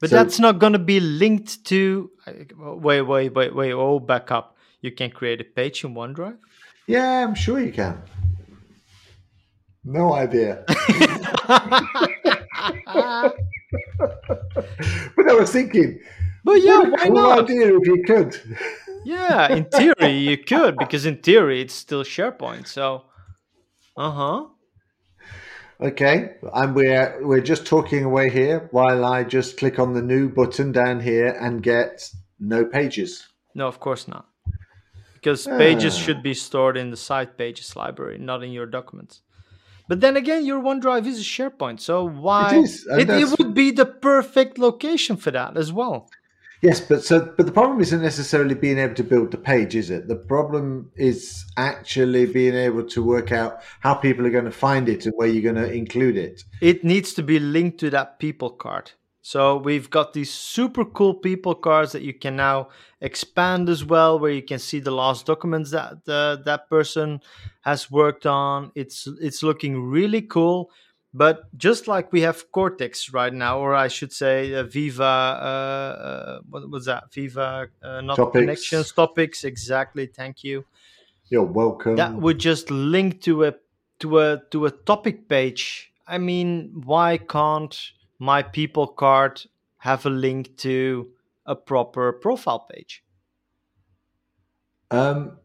[0.00, 2.10] But So- that's not going to be linked to.
[2.26, 3.72] Uh, wait, wait, wait, wait.
[3.72, 4.56] Oh, back up.
[4.80, 6.38] You can create a page in OneDrive.
[6.86, 8.02] Yeah, I'm sure you can.
[9.84, 10.64] No idea.
[10.68, 10.76] but
[15.28, 16.00] I was thinking,
[16.44, 17.44] But yeah, why not?
[17.44, 18.38] idea if you could.
[19.04, 22.68] Yeah, in theory you could because in theory it's still SharePoint.
[22.68, 23.04] So,
[23.96, 24.46] uh huh.
[25.80, 30.28] Okay, and we're we're just talking away here while I just click on the new
[30.28, 32.08] button down here and get
[32.38, 33.26] no pages.
[33.54, 34.28] No, of course not.
[35.22, 35.98] Because pages Ah.
[35.98, 39.22] should be stored in the site pages library, not in your documents.
[39.88, 42.56] But then again, your OneDrive is a SharePoint, so why?
[42.56, 46.08] is, and it, it would be the perfect location for that as well.
[46.62, 49.90] Yes, but so but the problem isn't necessarily being able to build the page, is
[49.90, 50.06] it?
[50.06, 54.88] The problem is actually being able to work out how people are going to find
[54.88, 56.42] it and where you're going to include it.
[56.60, 58.92] it needs to be linked to that people card.
[59.24, 62.68] So we've got these super cool people cards that you can now
[63.00, 67.20] expand as well, where you can see the last documents that uh, that person
[67.60, 68.72] has worked on.
[68.74, 70.70] It's it's looking really cool.
[71.14, 75.06] But just like we have Cortex right now, or I should say uh, Viva, uh,
[75.06, 77.12] uh, what was that?
[77.12, 78.40] Viva, uh, not Topics.
[78.40, 79.44] connections, topics.
[79.44, 80.06] Exactly.
[80.06, 80.64] Thank you
[81.28, 81.96] You're welcome.
[81.96, 83.54] that would just link to a
[84.00, 87.92] to a to a topic page i mean why can't
[88.30, 89.42] my people card
[89.78, 91.10] have a link to
[91.44, 93.02] a proper profile page
[94.90, 95.38] Um,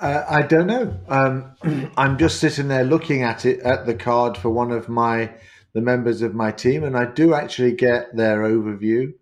[0.00, 0.98] I, I don't know.
[1.08, 5.32] Um, I'm just sitting there looking at it at the card for one of my
[5.72, 9.12] the members of my team, and I do actually get their overview.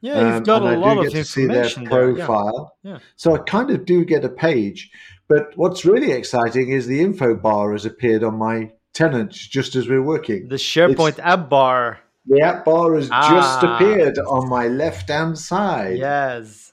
[0.00, 2.26] yeah you've Um, got a I lot of to see their information there yeah.
[2.26, 2.76] profile.
[2.82, 2.98] Yeah.
[3.16, 4.90] So I kind of do get a page.
[5.28, 9.86] But what's really exciting is the info bar has appeared on my tenant just as
[9.88, 10.48] we're working.
[10.48, 13.74] the sharepoint app bar The app bar has just Ah.
[13.76, 15.98] appeared on my left hand side.
[15.98, 16.72] yes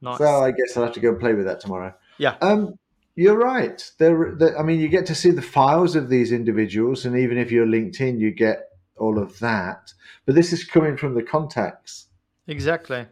[0.00, 0.18] nice.
[0.18, 1.94] So I guess I'll have to go and play with that tomorrow.
[2.18, 2.36] Yeah.
[2.42, 2.78] Um,
[3.16, 3.80] you're right.
[3.98, 7.50] There, I mean, you get to see the files of these individuals, and even if
[7.50, 9.92] you're LinkedIn, you get all of that.
[10.26, 12.08] But this is coming from the contacts.
[12.46, 13.08] exactly It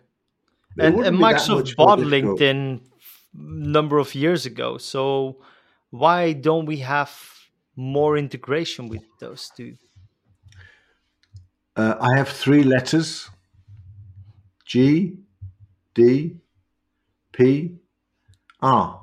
[0.79, 2.81] and, and microsoft bought linkedin
[3.35, 5.37] number of years ago so
[5.91, 7.13] why don't we have
[7.77, 9.73] more integration with those two
[11.77, 13.31] Uh, I have three letters:
[14.65, 15.17] G,
[15.95, 16.37] D,
[17.33, 17.77] P,
[18.61, 19.01] R.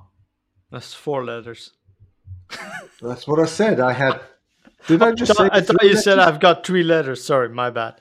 [0.71, 1.71] that's four letters
[3.01, 3.79] That's what I said.
[3.79, 4.19] I had.
[4.87, 5.37] Did I just I say?
[5.43, 6.19] thought, I thought you said?
[6.19, 7.23] I've got three letters.
[7.23, 7.99] Sorry, my bad.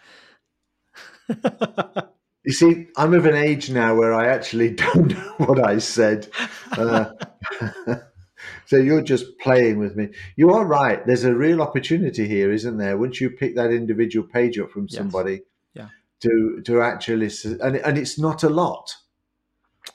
[2.44, 6.28] You see, I'm of an age now where I actually don't know what I said.
[6.72, 7.10] Uh,
[8.68, 10.10] so you're just playing with me.
[10.36, 11.04] You are right.
[11.06, 12.98] There's a real opportunity here, isn't there?
[12.98, 14.98] Once you pick that individual page up from Yes.
[14.98, 15.40] somebody,
[15.72, 15.88] Yeah.
[16.20, 17.30] to to actually,
[17.62, 18.94] and and it's not a lot.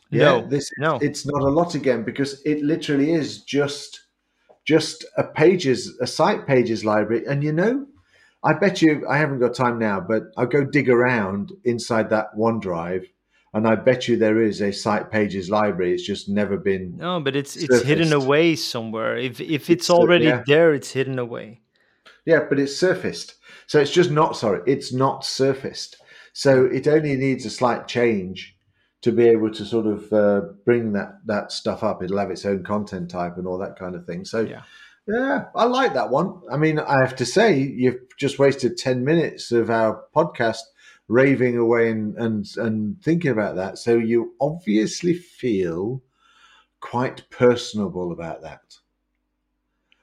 [0.09, 0.97] No, this no.
[1.01, 4.01] it's not a lot again because it literally is just
[4.65, 7.86] just a pages a site pages library, and you know.
[8.45, 12.36] I bet you I haven't got time now, but I'll go dig around inside that
[12.36, 13.05] OneDrive,
[13.54, 15.93] and I bet you there is a site pages library.
[15.93, 16.97] It's just never been.
[16.97, 19.18] No, but it's it's hidden away somewhere.
[19.18, 20.43] If if it's It's, uh, already yeah.
[20.47, 21.62] there, it's hidden away.
[22.26, 23.36] Yeah, but it's surfaced,
[23.68, 24.38] so it's just not.
[24.38, 25.97] Sorry, it's not surfaced.
[26.34, 28.56] So it only needs a slight change
[29.01, 32.01] to be able to sort of uh, bring that that stuff up.
[32.01, 34.26] It'll have its own content type and all that kind of thing.
[34.26, 34.64] So Yeah.
[35.06, 36.41] Yeah, I like that one.
[36.49, 40.62] I mean, I have to say, you've just wasted 10 minutes of our podcast
[41.08, 43.78] raving away and, and, and thinking about that.
[43.78, 46.01] So you obviously feel
[46.80, 48.62] quite personable about that.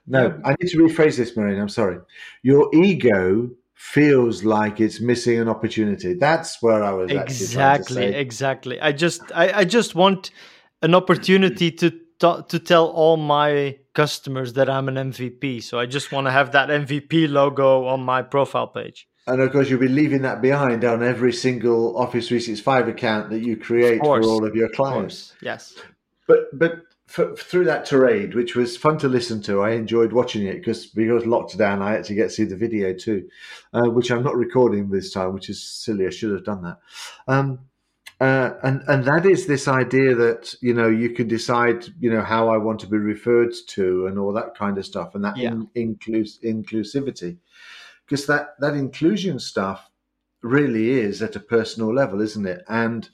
[0.07, 1.61] No, I need to rephrase this, Marijn.
[1.61, 1.99] I'm sorry.
[2.43, 6.15] Your ego feels like it's missing an opportunity.
[6.15, 10.31] That's where I was exactly exactly i just I, I just want
[10.83, 15.87] an opportunity to to to tell all my customers that i'm an mvp so i
[15.87, 19.81] just want to have that mvp logo on my profile page And of course, you'll
[19.81, 24.45] be leaving that behind on every single Office 365 account that you create for all
[24.45, 25.31] of your clients.
[25.31, 25.75] course yes
[26.27, 30.47] But but for, through that tirade, which was fun to listen to, I enjoyed watching
[30.47, 33.29] it because because locked down, I actually get to see the video too,
[33.73, 36.07] uh, which I'm not recording this time, which is silly.
[36.07, 36.79] I should have done that.
[37.27, 37.61] Um,
[38.21, 42.23] uh, and and that is this idea that you know you can decide you know
[42.23, 45.37] how I want to be referred to and all that kind of stuff, and that
[45.37, 45.51] Yeah.
[45.53, 45.66] in,
[45.97, 47.39] inclus- inclusivity,
[48.11, 49.89] because that that inclusion stuff
[50.43, 52.65] really is at a personal level, isn't it?
[52.69, 53.09] And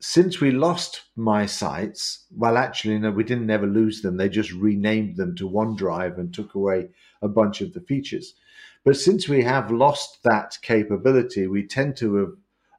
[0.00, 4.16] since we lost my sites, well, actually, no, we didn't ever lose them.
[4.16, 6.88] They just renamed them to OneDrive and took away
[7.22, 8.34] a bunch of the features.
[8.84, 12.32] But since we have lost that capability, we tend to have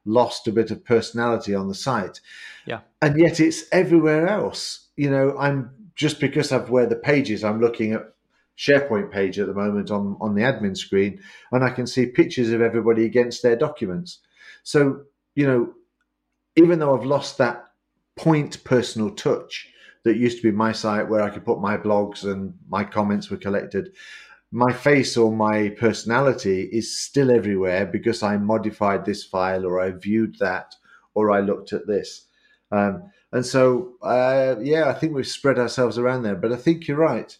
[0.05, 2.19] lost a bit of personality on the site.
[2.65, 2.81] Yeah.
[3.01, 4.89] And yet it's everywhere else.
[4.97, 8.12] You know, I'm just because I've where the pages, I'm looking at
[8.57, 11.19] SharePoint page at the moment on, on the admin screen,
[11.51, 14.19] and I can see pictures of everybody against their documents.
[14.63, 15.03] So,
[15.35, 15.73] you know,
[16.55, 17.65] even though I've lost that
[18.15, 19.67] point personal touch
[20.03, 23.29] that used to be my site where I could put my blogs and my comments
[23.29, 23.93] were collected,
[24.51, 29.91] my face or my personality is still everywhere because I modified this file or I
[29.91, 30.75] viewed that
[31.15, 32.27] or I looked at this.
[32.71, 36.35] Um, and so, uh, yeah, I think we've spread ourselves around there.
[36.35, 37.35] But I think you're right.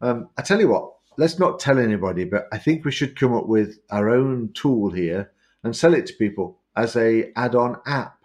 [0.00, 3.34] Um, I tell you what, let's not tell anybody, but I think we should come
[3.34, 5.32] up with our own tool here
[5.62, 8.16] and sell it to people as a add-on app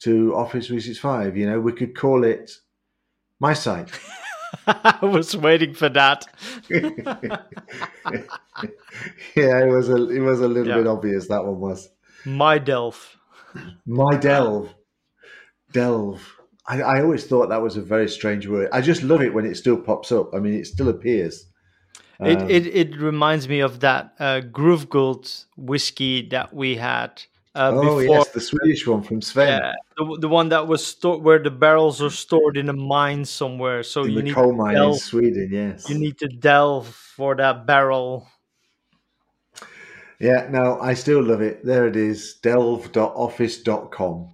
[0.00, 1.36] to Office 365.
[1.36, 2.50] You know, we could call it
[3.40, 3.90] My Site.
[4.68, 6.24] i was waiting for that
[6.70, 7.40] yeah,
[9.36, 10.76] it was a it was a little Yeah.
[10.76, 11.88] bit obvious that one was.
[12.24, 13.16] my delve
[13.84, 14.72] My delve,
[15.72, 16.40] delve.
[16.66, 18.68] I, I always thought that was a very strange word.
[18.72, 20.34] I just love it when it still pops up.
[20.34, 21.46] I mean, it still appears.
[22.20, 27.22] it, Um, it it reminds me of that uh, Gruvguld whiskey that we had
[27.54, 30.84] uh, oh before yes, the Swedish one from Sven Yeah, the, the one that was
[30.84, 33.82] stored where the barrels are stored in a mine somewhere.
[33.82, 35.48] So in you the need coal to mine in delve, Sweden.
[35.52, 35.88] Yes.
[35.88, 38.26] you need to delve for that barrel.
[40.18, 41.64] Yeah, no, I still love it.
[41.64, 44.33] There it is, delve.office.com.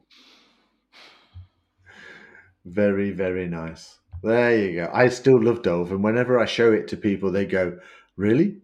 [2.64, 3.98] Very, very nice.
[4.22, 4.90] There you go.
[4.92, 7.78] I still love Delve, and whenever I show it to people, they go,
[8.16, 8.58] Really?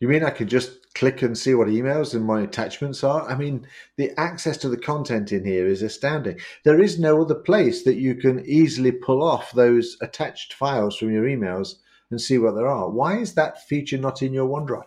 [0.00, 3.28] You mean I can just click and see what emails and my attachments are?
[3.28, 3.66] I mean,
[3.96, 6.40] the access to the content in here is astounding.
[6.64, 11.12] There is no other place that you can easily pull off those attached files from
[11.12, 11.74] your emails
[12.10, 12.88] and see what there are.
[12.88, 14.86] Why is that feature not in your OneDrive?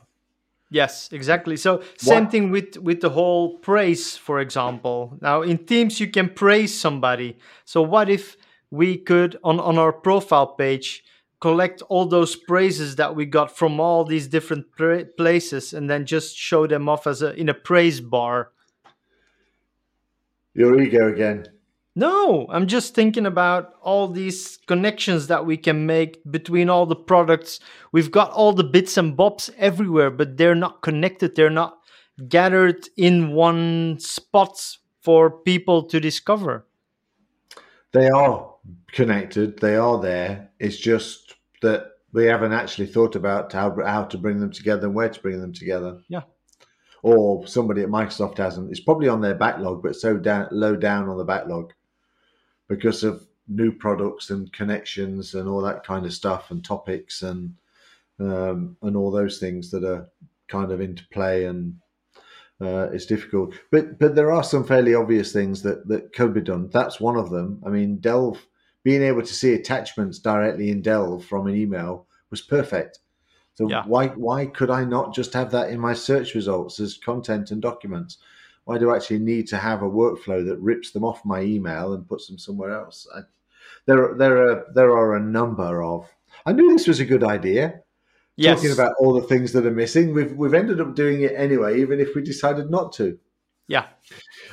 [0.74, 1.58] Yes, exactly.
[1.58, 5.18] So same thing with with the whole praise, for example.
[5.22, 7.38] Now in Teams you can praise somebody.
[7.66, 8.38] So what if
[8.72, 11.04] we could on on our profile page
[11.42, 16.06] collect all those praises that we got from all these different pra- places and then
[16.06, 18.52] just show them off as a in a praise bar.
[20.54, 21.48] Your ego again.
[21.94, 26.96] No, I'm just thinking about all these connections that we can make between all the
[26.96, 27.60] products.
[27.92, 31.36] We've got all the bits and bobs everywhere, but they're not connected.
[31.36, 31.80] They're not
[32.30, 36.66] gathered in one spot for people to discover.
[37.92, 38.56] They are
[38.94, 39.60] connected.
[39.60, 40.52] They are there.
[40.60, 44.96] It's just that we haven't actually thought about how how to bring them together and
[44.96, 46.00] where to bring them together.
[46.08, 46.22] Yeah.
[47.04, 48.72] Or somebody at Microsoft hasn't.
[48.72, 51.74] It's probably on their backlog, but so down low down on the backlog
[52.72, 57.54] because of new products and connections and all that kind of stuff and topics and
[58.18, 60.08] um, and all those things that are
[60.48, 61.76] kind of into play and
[62.62, 63.54] uh, it's difficult.
[63.72, 66.70] But but there are some fairly obvious things that that could be done.
[66.70, 67.62] That's one of them.
[67.66, 68.40] I mean, Delve
[68.84, 73.00] being able to see attachments directly in Delve from an email was perfect.
[73.56, 73.84] So Yeah.
[73.86, 77.62] why why could I not just have that in my search results as content and
[77.62, 78.18] documents?
[78.72, 81.92] Why do I actually need to have a workflow that rips them off my email
[81.94, 83.06] and puts them somewhere else?
[83.14, 83.20] I,
[83.86, 86.10] there there are there are a number of.
[86.46, 87.82] I knew this was a good idea
[88.38, 88.60] Yes.
[88.60, 90.14] talking about all the things that are missing.
[90.14, 93.20] We've we've ended up doing it anyway, even if we decided not to.
[93.68, 93.88] Yeah.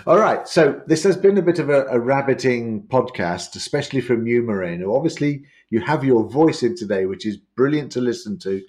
[0.05, 0.49] All right.
[0.49, 4.85] So this has been a bit of a, a rabbiting podcast, especially from you, Marijn.
[4.85, 8.63] Obviously, you have your voice in today, which is brilliant to listen to.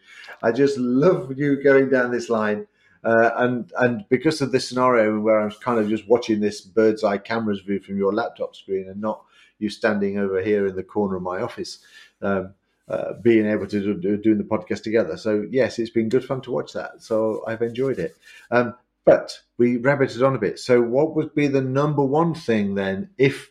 [0.43, 2.67] I just love you going down this line.
[3.03, 7.03] Uh, and and because of this scenario where I'm kind of just watching this bird's
[7.03, 9.23] eye camera's view from your laptop screen and not
[9.57, 11.79] you standing over here in the corner of my office,
[12.21, 12.53] um,
[12.87, 15.15] uh, being able to do, do, doing the podcast together.
[15.17, 17.01] So yes, it's been good fun to watch that.
[17.01, 18.15] So I've enjoyed it.
[18.51, 18.75] Um,
[19.05, 20.59] but we rabbited on a bit.
[20.59, 23.49] So what would be the number one thing then if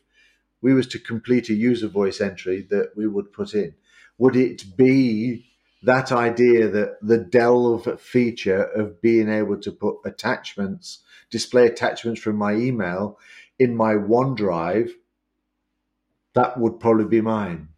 [0.61, 3.75] we was to complete a user voice entry that we would put in?
[4.19, 5.47] Would it be
[5.83, 11.01] that idea that the delve feature of being able to put attachments,
[11.31, 13.19] display attachments from my email
[13.59, 14.91] in my OneDrive,
[16.35, 17.69] that would probably be mine.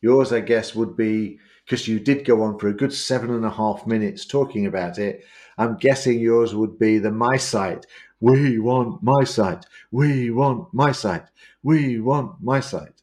[0.00, 3.44] Yours, I guess, would be because you did go on for a good seven and
[3.44, 5.24] a half minutes talking about it.
[5.58, 7.86] I'm guessing yours would be the my site.
[8.20, 9.66] We want my site.
[9.90, 11.26] We want my site.
[11.62, 13.02] We want my site.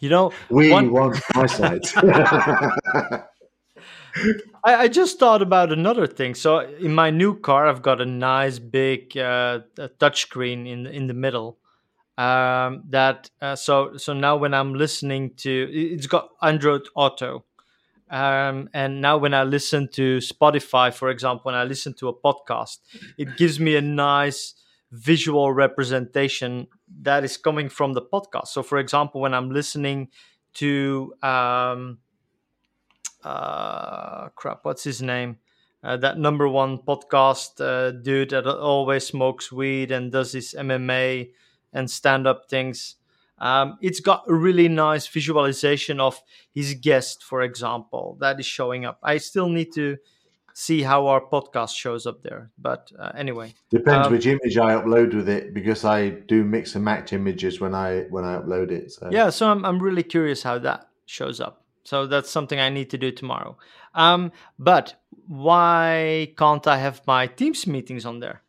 [0.00, 0.90] You know, we one...
[0.90, 1.92] want my site.
[4.64, 6.34] I, I, just thought about another thing.
[6.34, 11.14] So in my new car, I've got a nice big uh, touchscreen in in the
[11.14, 11.58] middle.
[12.16, 17.44] Um, that uh, so so now when I'm listening to, it's got Android Auto,
[18.10, 22.14] um, and now when I listen to Spotify, for example, when I listen to a
[22.14, 22.78] podcast,
[23.18, 24.54] it gives me a nice
[24.92, 26.68] visual representation
[27.02, 28.48] that is coming from the podcast.
[28.48, 30.10] So, for example, when I'm listening
[30.54, 31.98] to um,
[33.24, 35.38] uh, crap, what's his name?
[35.82, 41.30] Uh, that number one podcast uh, dude that always smokes weed and does his MMA
[41.72, 42.96] and stand up things.
[43.38, 46.22] Um, it's got a really nice visualization of
[46.54, 48.98] his guest, for example, that is showing up.
[49.02, 49.98] I still need to
[50.54, 52.50] see how our podcast shows up there.
[52.56, 56.76] But uh, anyway, depends um, which image I upload with it because I do mix
[56.76, 58.92] and match images when I when I upload it.
[58.92, 61.63] So yeah, so I'm I'm really curious how that shows up.
[61.84, 63.56] So that's something I need to do tomorrow.
[63.94, 64.94] Um, but
[65.28, 68.42] why can't I have my Teams meetings on there?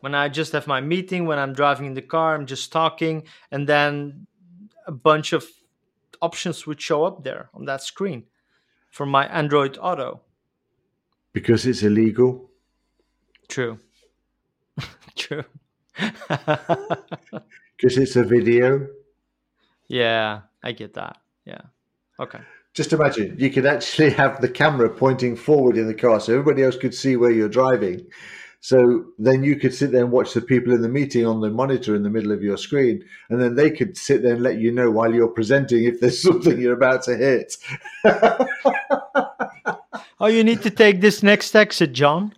[0.00, 3.24] When I just have my meeting, when I'm driving in the car, I'm just talking,
[3.50, 4.26] and then
[4.86, 5.46] a bunch of
[6.20, 8.24] options would show up there on that screen
[8.90, 10.20] for my Android Auto.
[11.32, 12.50] Because it's illegal?
[13.48, 13.78] True.
[15.16, 15.44] True.
[17.76, 18.86] Because it's a video?
[19.88, 21.18] Yeah, I get that.
[21.44, 21.60] Yeah.
[22.20, 22.40] Okay.
[22.74, 26.62] Just imagine you could actually have the camera pointing forward in the car so everybody
[26.62, 28.06] else could see where you're driving.
[28.60, 31.50] So then you could sit there and watch the people in the meeting on the
[31.50, 34.56] monitor in the middle of your screen, and then they could sit there and let
[34.56, 37.58] you know while you're presenting if there's something you're about to hit.
[40.18, 42.32] oh, you need to take this next exit, John.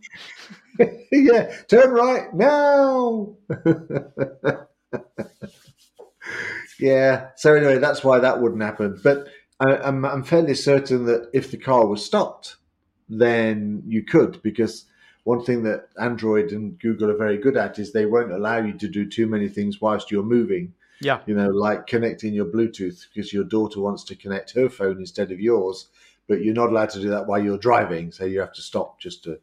[1.13, 3.37] yeah, turn right now.
[6.81, 7.29] yeah.
[7.37, 8.99] So anyway, that's why that wouldn't happen.
[9.01, 9.29] But
[9.61, 12.57] I, I'm, I'm fairly certain that if the car was stopped,
[13.09, 14.87] then you could, because
[15.25, 18.73] one thing that Android and Google are very good at is they won't allow you
[18.75, 20.75] to do too many things whilst you're moving.
[21.01, 21.21] Yeah.
[21.27, 25.31] You know, like connecting your Bluetooth because your daughter wants to connect her phone instead
[25.31, 25.89] of yours,
[26.27, 28.13] but you're not allowed to do that while you're driving.
[28.13, 29.39] So you have to stop just to,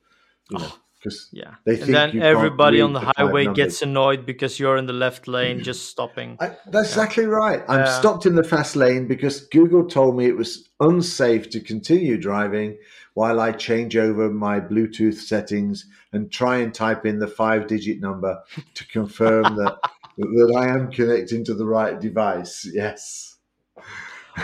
[0.49, 0.68] you know.
[0.70, 4.78] Oh because yeah, they and then everybody on the, the highway gets annoyed because you're
[4.78, 6.38] in the left lane just stopping.
[6.39, 7.04] I, that's yeah.
[7.04, 7.62] exactly right.
[7.68, 7.99] I'm yeah.
[7.99, 12.78] stopped in the fast lane because Google told me it was unsafe to continue driving
[13.16, 18.41] while I change over my Bluetooth settings and try and type in the five-digit number
[18.74, 19.78] to confirm that
[20.18, 22.70] that I am connecting to the right device.
[22.72, 23.38] Yes.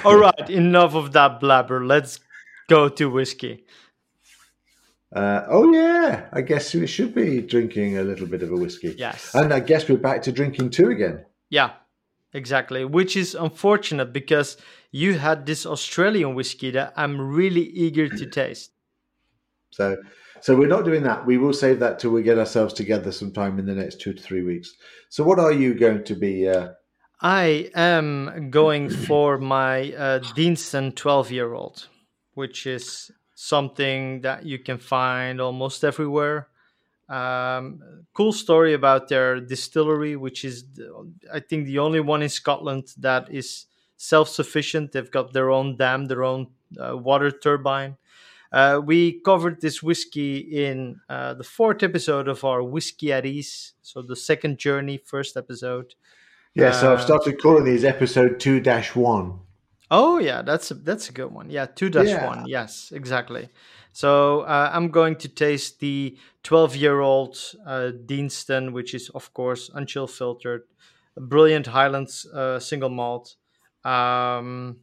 [0.03, 1.85] All right, enough of that blabber.
[1.85, 2.19] Let's
[2.67, 3.65] go to whiskey.
[5.11, 8.93] Uh, oh yeah, I guess we should be drinking a little bit of a whiskey.
[8.97, 11.25] Yes, and I guess we're back to drinking two again.
[11.49, 11.71] Yeah,
[12.31, 12.85] exactly.
[12.85, 14.57] Which is unfortunate because
[14.91, 18.71] you had this Australian whiskey that I'm really eager to taste.
[19.71, 19.97] So,
[20.41, 21.25] so we're not doing that.
[21.25, 24.21] We will save that till we get ourselves together sometime in the next two to
[24.21, 24.73] three weeks.
[25.09, 26.47] So, what are you going to be?
[26.47, 26.69] Uh...
[27.19, 31.87] I am going for my uh, Deanston twelve-year-old,
[32.35, 33.11] which is
[33.41, 36.49] something that you can find almost everywhere.
[37.07, 40.65] Um, cool story about their distillery, which is,
[41.33, 43.65] I think, the only one in Scotland that is
[43.95, 44.91] self sufficient.
[44.91, 47.95] They've got their own dam, their own uh, water turbine.
[48.51, 53.73] Uh, we covered this whiskey in uh, the fourth episode of our Whiskey at Ease.
[53.81, 55.95] So the second journey, first episode.
[56.55, 58.61] Yeah, so I've uh, started calling these episode 2
[58.95, 59.39] 1.
[59.91, 61.49] Oh yeah, that's a that's a good one.
[61.49, 62.23] Yeah, two dash Yeah.
[62.25, 62.45] one.
[62.45, 63.49] Yes, exactly.
[63.91, 69.33] So uh, I'm going to taste the 12 year old uh, Deanston, which is of
[69.33, 70.63] course unchill filtered,
[71.17, 73.35] brilliant Highlands uh, single malt.
[73.83, 74.81] Um,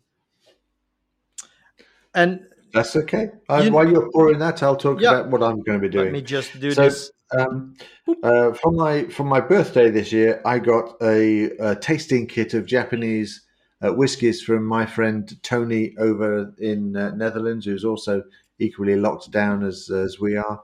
[2.15, 2.41] and
[2.73, 3.29] That's okay.
[3.49, 5.13] You- while you're pouring that, I'll talk Yeah.
[5.13, 6.07] about what I'm going to be doing.
[6.07, 7.11] let me just do So, this.
[7.39, 7.75] um,
[8.23, 12.67] uh, for my for my birthday this year, I got a, a tasting kit of
[12.67, 13.46] Japanese
[13.83, 18.23] uh, whiskies from my friend Tony over in uh, Netherlands, who's also
[18.59, 20.63] equally locked down as as we are.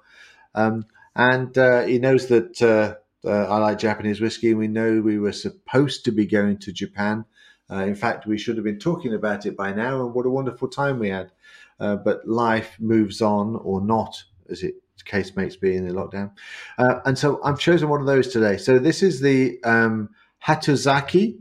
[0.55, 2.95] Um, and uh, he knows that uh,
[3.29, 6.73] uh, I like Japanese whiskey, and we know we were supposed to be going to
[6.73, 7.25] Japan.
[7.71, 10.31] Uh, in fact, we should have been talking about it by now, and what a
[10.31, 11.31] wonderful time we had.
[11.79, 16.31] But life moves on, or not, as it case makes be in the lockdown.
[16.79, 18.57] And so I've chosen one of those today.
[18.57, 20.11] So this is the um,
[20.47, 21.39] Hatozaki,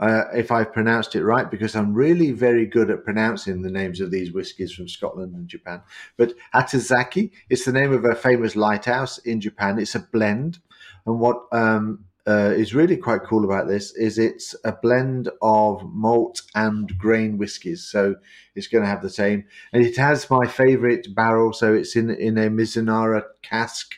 [0.00, 4.00] uh, if I've pronounced it right, because I'm really very good at pronouncing the names
[4.00, 5.82] of these whiskies from Scotland and Japan.
[6.16, 9.78] But Hatozaki, it's the name of a famous lighthouse in Japan.
[9.78, 10.58] It's a blend.
[11.06, 15.82] And what um, uh, is really quite cool about this is it's a blend of
[15.92, 17.84] malt and grain whiskies.
[17.84, 18.16] So
[18.54, 19.46] it's going to have the same.
[19.72, 21.52] And it has my favorite barrel.
[21.52, 23.94] So it's in, in a Mizunara cask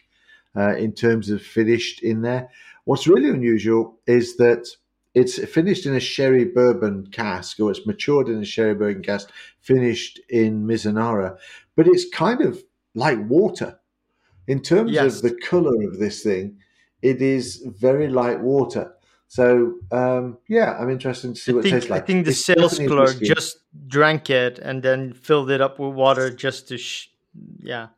[0.56, 2.48] uh, in terms of finished in there.
[2.84, 4.66] What's really unusual is that
[5.20, 9.26] it's finished in a sherry bourbon cask, or it's matured in a sherry bourbon cask,
[9.60, 11.36] finished in Mizunara,
[11.76, 12.52] but it's kind of
[12.94, 13.70] like water.
[14.46, 15.16] In terms Yes.
[15.16, 16.46] of the color of this thing,
[17.02, 17.44] it is
[17.86, 18.84] very light water.
[19.28, 22.02] So um, yeah, I'm interested to see I what it think, tastes like.
[22.02, 25.94] I think the It's sales clerk just drank it and then filled it up with
[25.94, 27.10] water just to, sh-
[27.62, 27.88] yeah.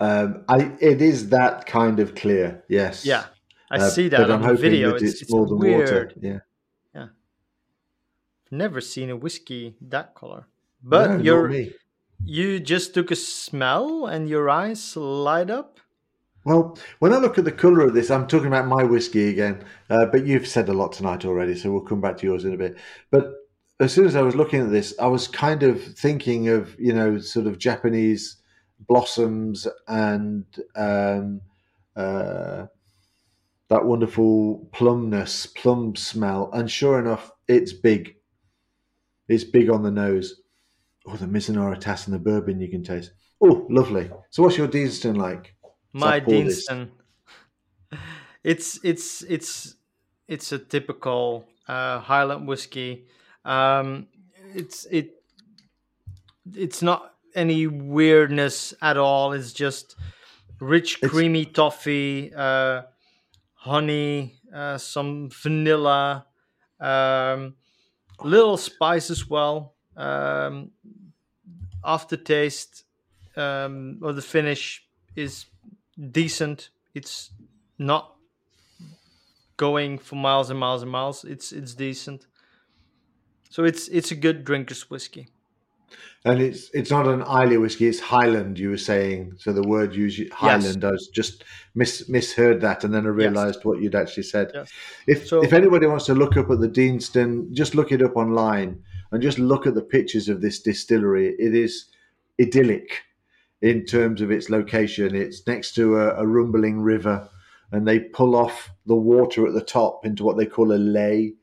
[0.00, 2.64] Um, I it is that kind of clear.
[2.68, 3.04] Yes.
[3.04, 3.24] Yeah,
[3.70, 4.94] I Uh, see that on I'm the video.
[4.94, 5.80] It's, it's, it's more than weird.
[5.80, 6.12] water.
[6.20, 6.38] Yeah.
[6.94, 7.08] Yeah.
[8.50, 10.46] Never seen a whiskey that color.
[10.82, 11.66] But No, you're
[12.24, 15.80] you just took a smell and your eyes light up.
[16.44, 19.64] Well, when I look at the colour of this, I'm talking about my whiskey again,
[19.90, 22.54] uh, but you've said a lot tonight already, so we'll come back to yours in
[22.54, 22.78] a bit.
[23.10, 23.34] But
[23.80, 26.92] as soon as I was looking at this, I was kind of thinking of, you
[26.92, 28.36] know, sort of Japanese
[28.80, 30.44] blossoms and
[30.74, 31.40] um,
[31.96, 32.66] uh,
[33.68, 36.50] that wonderful plumness, plum smell.
[36.52, 38.16] And sure enough, it's big.
[39.28, 40.40] It's big on the nose.
[41.06, 43.12] Oh, the Mizunara Tass and the bourbon you can taste.
[43.40, 44.10] Oh, lovely.
[44.30, 45.54] So, what's your Deanston like?
[45.92, 46.20] My.
[46.20, 46.90] Deanston.
[48.44, 49.74] It's it's it's
[50.28, 53.06] it's a typical uh, Highland whiskey.
[53.44, 54.06] Um,
[54.54, 55.22] it's it
[56.54, 59.32] it's not any weirdness at all.
[59.32, 59.96] It's just
[60.60, 62.82] rich, It's- creamy toffee, uh,
[63.58, 66.26] honey, uh, some vanilla,
[66.80, 67.54] um,
[68.22, 69.74] little spice as well.
[69.96, 70.70] Um,
[71.84, 72.84] aftertaste
[73.36, 74.86] um, or the finish
[75.16, 75.46] is
[76.10, 76.70] decent.
[76.94, 77.30] It's
[77.78, 78.14] not
[79.56, 81.24] going for miles and miles and miles.
[81.24, 82.26] It's it's decent.
[83.50, 85.28] So it's it's a good drinker's whiskey.
[86.24, 88.58] And it's it's not an Islay whiskey; it's Highland.
[88.58, 89.52] You were saying so.
[89.52, 90.84] The word used Highland.
[90.84, 94.50] I was just mis misheard that, and then I realised what you'd actually said.
[94.52, 94.70] Yes.
[95.06, 98.16] If So- if anybody wants to look up at the Deanston, just look it up
[98.16, 98.82] online
[99.12, 101.34] and just look at the pictures of this distillery.
[101.38, 101.86] It is
[102.40, 103.02] idyllic
[103.62, 105.14] in terms of its location.
[105.14, 107.28] It's next to a, a rumbling river,
[107.72, 111.34] and they pull off the water at the top into what they call a ley,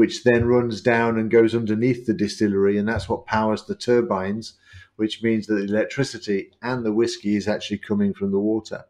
[0.00, 4.54] which then runs down and goes underneath the distillery, and that's what powers the turbines,
[4.96, 8.86] which means that the electricity and the whiskey is actually coming from the water.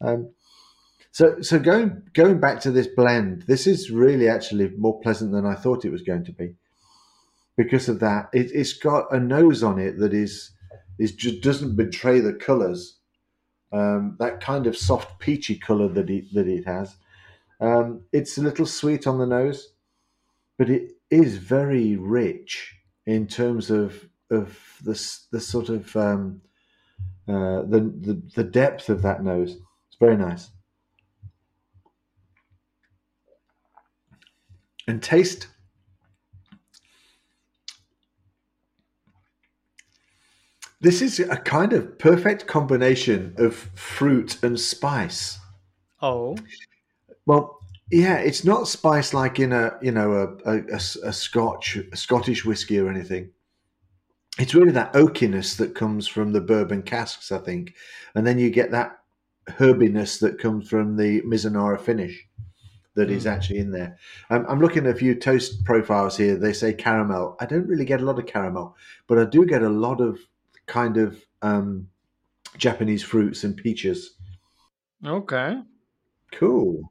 [0.00, 0.30] Um,
[1.12, 5.46] so, so going going back to this blend, this is really actually more pleasant than
[5.46, 6.56] I thought it was going to be.
[7.56, 10.50] Because of that, it, it's got a nose on it that is
[10.98, 12.98] is just doesn't betray the colours.
[13.72, 16.96] Um, that kind of soft peachy colour that it that it has.
[17.60, 19.74] Um, it's a little sweet on the nose,
[20.60, 22.74] but it is very rich
[23.06, 24.92] in terms of of the
[25.32, 26.42] the sort of um,
[27.26, 29.52] uh, the, the the depth of that nose.
[29.88, 30.50] It's very nice.
[34.86, 35.46] And taste.
[40.82, 45.38] This is a kind of perfect combination of fruit and spice.
[46.02, 46.36] Oh,
[47.24, 47.59] Well,
[47.90, 52.44] yeah, it's not spice like in a you know a, a, a Scotch a Scottish
[52.44, 53.30] whiskey or anything.
[54.38, 57.74] It's really that oakiness that comes from the bourbon casks, I think,
[58.14, 58.98] and then you get that
[59.48, 62.26] herbiness that comes from the Mizunara finish.
[62.94, 63.98] that is actually in there.
[64.30, 66.36] Um, I'm looking at a few toast profiles here.
[66.36, 67.36] They say caramel.
[67.40, 68.76] I don't really get a lot of caramel,
[69.06, 70.18] but I do get a lot of
[70.66, 71.88] kind of um,
[72.56, 74.16] Japanese fruits and peaches.
[75.04, 75.60] Okay.
[76.32, 76.90] Cool.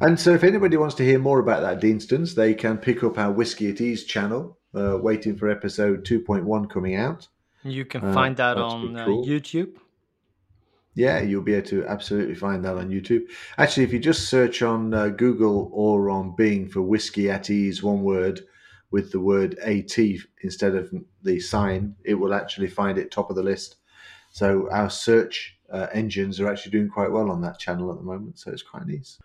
[0.00, 3.18] And so, if anybody wants to hear more about that, Deanstons, they can pick up
[3.18, 7.28] our Whiskey at Ease channel, uh, waiting for episode 2.1 coming out.
[7.62, 9.24] You can Uh, find that on pretty uh.
[9.24, 9.76] YouTube.
[10.94, 13.28] Yeah, you'll be able to absolutely find that on YouTube.
[13.58, 17.82] Actually, if you just search on uh, Google or on Bing for Whiskey at Ease,
[17.82, 18.40] one word,
[18.90, 19.98] with the word AT
[20.42, 20.90] instead of
[21.22, 23.76] the sign, it will actually find it top of the list.
[24.30, 28.04] So our search uh, engines are actually doing quite well on that channel at the
[28.04, 29.18] moment, so it's quite nice.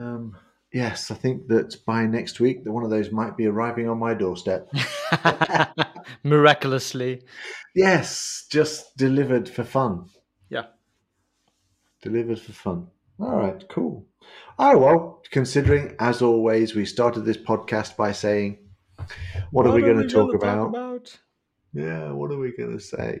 [0.00, 0.36] Um,
[0.72, 3.98] yes, I think that by next week, that one of those might be arriving on
[3.98, 4.70] my doorstep.
[6.24, 7.22] Miraculously.
[7.74, 10.06] yes, just delivered for fun.
[10.48, 10.66] Yeah.
[12.02, 12.86] Delivered for fun.
[13.18, 14.06] All right, cool.
[14.58, 18.58] Oh, well, considering, as always, we started this podcast by saying,
[19.50, 21.18] What, are we going to talk gonna about?
[21.72, 23.20] Yeah, what are we going to say?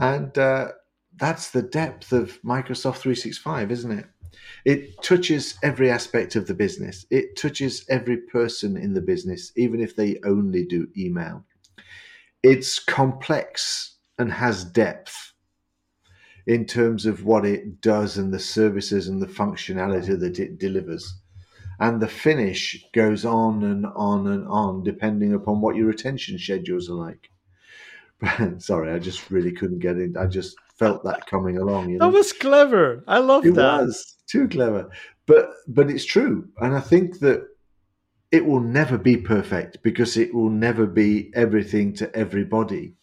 [0.00, 0.68] And uh,
[1.16, 4.06] that's the depth of Microsoft 365, isn't it?
[4.64, 7.06] It touches every aspect of the business.
[7.10, 11.44] It touches every person in the business, even if they only do email.
[12.42, 15.32] It's complex and has depth
[16.46, 21.14] in terms of what it does and the services and the functionality that it delivers.
[21.80, 26.88] And the finish goes on and on and on, depending upon what your attention schedules
[26.88, 27.30] are like.
[28.58, 30.16] Sorry, I just really couldn't get in.
[30.16, 31.90] I just felt that coming along.
[31.90, 32.06] You know?
[32.06, 33.02] That was clever.
[33.06, 33.82] I love it that.
[33.82, 34.90] was too clever,
[35.26, 37.46] but but it's true, and I think that
[38.32, 42.94] it will never be perfect because it will never be everything to everybody.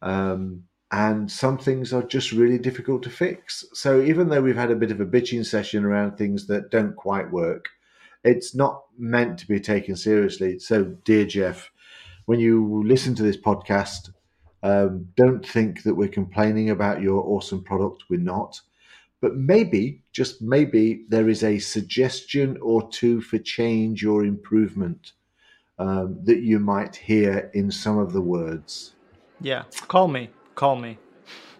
[0.00, 3.64] Um, and some things are just really difficult to fix.
[3.74, 6.94] So even though we've had a bit of a bitching session around things that don't
[6.96, 7.66] quite work,
[8.24, 10.58] it's not meant to be taken seriously.
[10.58, 11.70] So, dear Jeff,
[12.26, 14.10] when you listen to this podcast,
[14.62, 18.04] um, don't think that we're complaining about your awesome product.
[18.10, 18.60] We're not.
[19.20, 25.12] But maybe, just maybe, there is a suggestion or two for change or improvement
[25.78, 28.94] um, that you might hear in some of the words.
[29.40, 29.64] Yeah.
[29.88, 30.30] Call me.
[30.54, 30.98] Call me.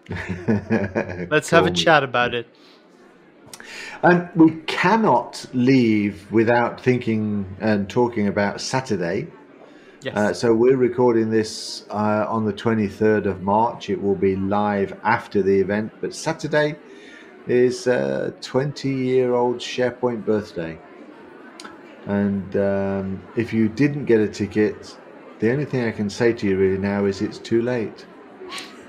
[0.09, 2.47] Let's Let's have a chat about it.
[4.03, 9.27] And we cannot leave without thinking and talking about Saturday.
[10.01, 10.15] Yes.
[10.15, 13.89] Uh, so we're recording this uh, on the 23rd of March.
[13.89, 16.77] It will be live after the event, but Saturday
[17.47, 20.77] is a 20 year old SharePoint birthday.
[22.05, 24.97] And um, if you didn't get a ticket,
[25.39, 28.05] the only thing I can say to you really now is it's too late.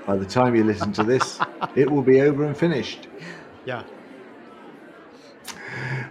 [0.05, 1.39] By the time you listen to this,
[1.75, 3.07] it will be over and finished.
[3.65, 3.83] yeah.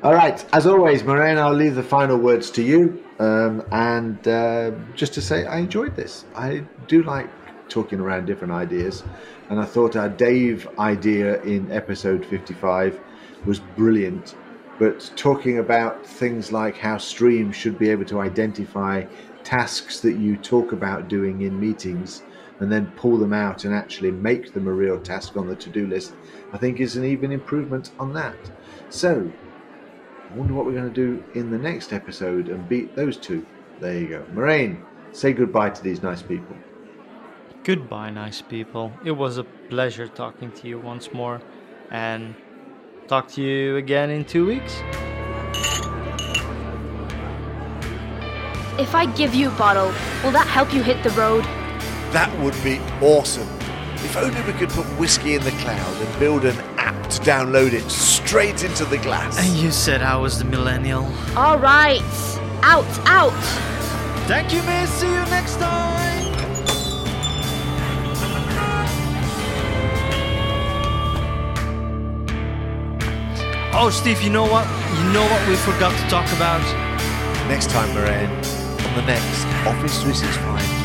[0.02, 0.44] All right.
[0.52, 3.04] As always, Marijn, I'll leave the final words to you.
[3.18, 6.24] Um, and uh, just to say, I enjoyed this.
[6.36, 7.28] I do like
[7.68, 9.02] talking around different ideas.
[9.50, 13.00] And I thought our Dave idea in episode 55
[13.44, 14.34] was brilliant.
[14.78, 19.04] But talking about things like how Stream should be able to identify
[19.42, 22.22] tasks that you talk about doing in meetings
[22.60, 25.70] and then pull them out and actually make them a real task on the to
[25.70, 26.14] do list,
[26.52, 28.36] I think is an even improvement on that.
[28.90, 29.30] So,
[30.30, 33.46] I wonder what we're going to do in the next episode and beat those two.
[33.80, 34.24] There you go.
[34.34, 36.56] Marijn, say goodbye to these nice people.
[37.68, 38.90] Goodbye, nice people.
[39.04, 41.38] It was a pleasure talking to you once more.
[41.90, 42.34] And
[43.08, 44.80] talk to you again in two weeks.
[48.80, 49.92] If I give you a bottle,
[50.24, 51.44] will that help you hit the road?
[52.14, 53.46] That would be awesome.
[53.96, 57.74] If only we could put whiskey in the cloud and build an app to download
[57.74, 59.38] it straight into the glass.
[59.38, 61.04] And you said I was the millennial.
[61.36, 62.00] All right.
[62.62, 63.38] Out, out.
[64.26, 64.88] Thank you, miss.
[64.88, 66.27] See you next time.
[73.80, 74.66] Oh, Steve, you know what?
[74.98, 76.60] You know what we forgot to talk about?
[77.46, 78.28] Next time, Marijn,
[78.84, 80.77] on the next Office 365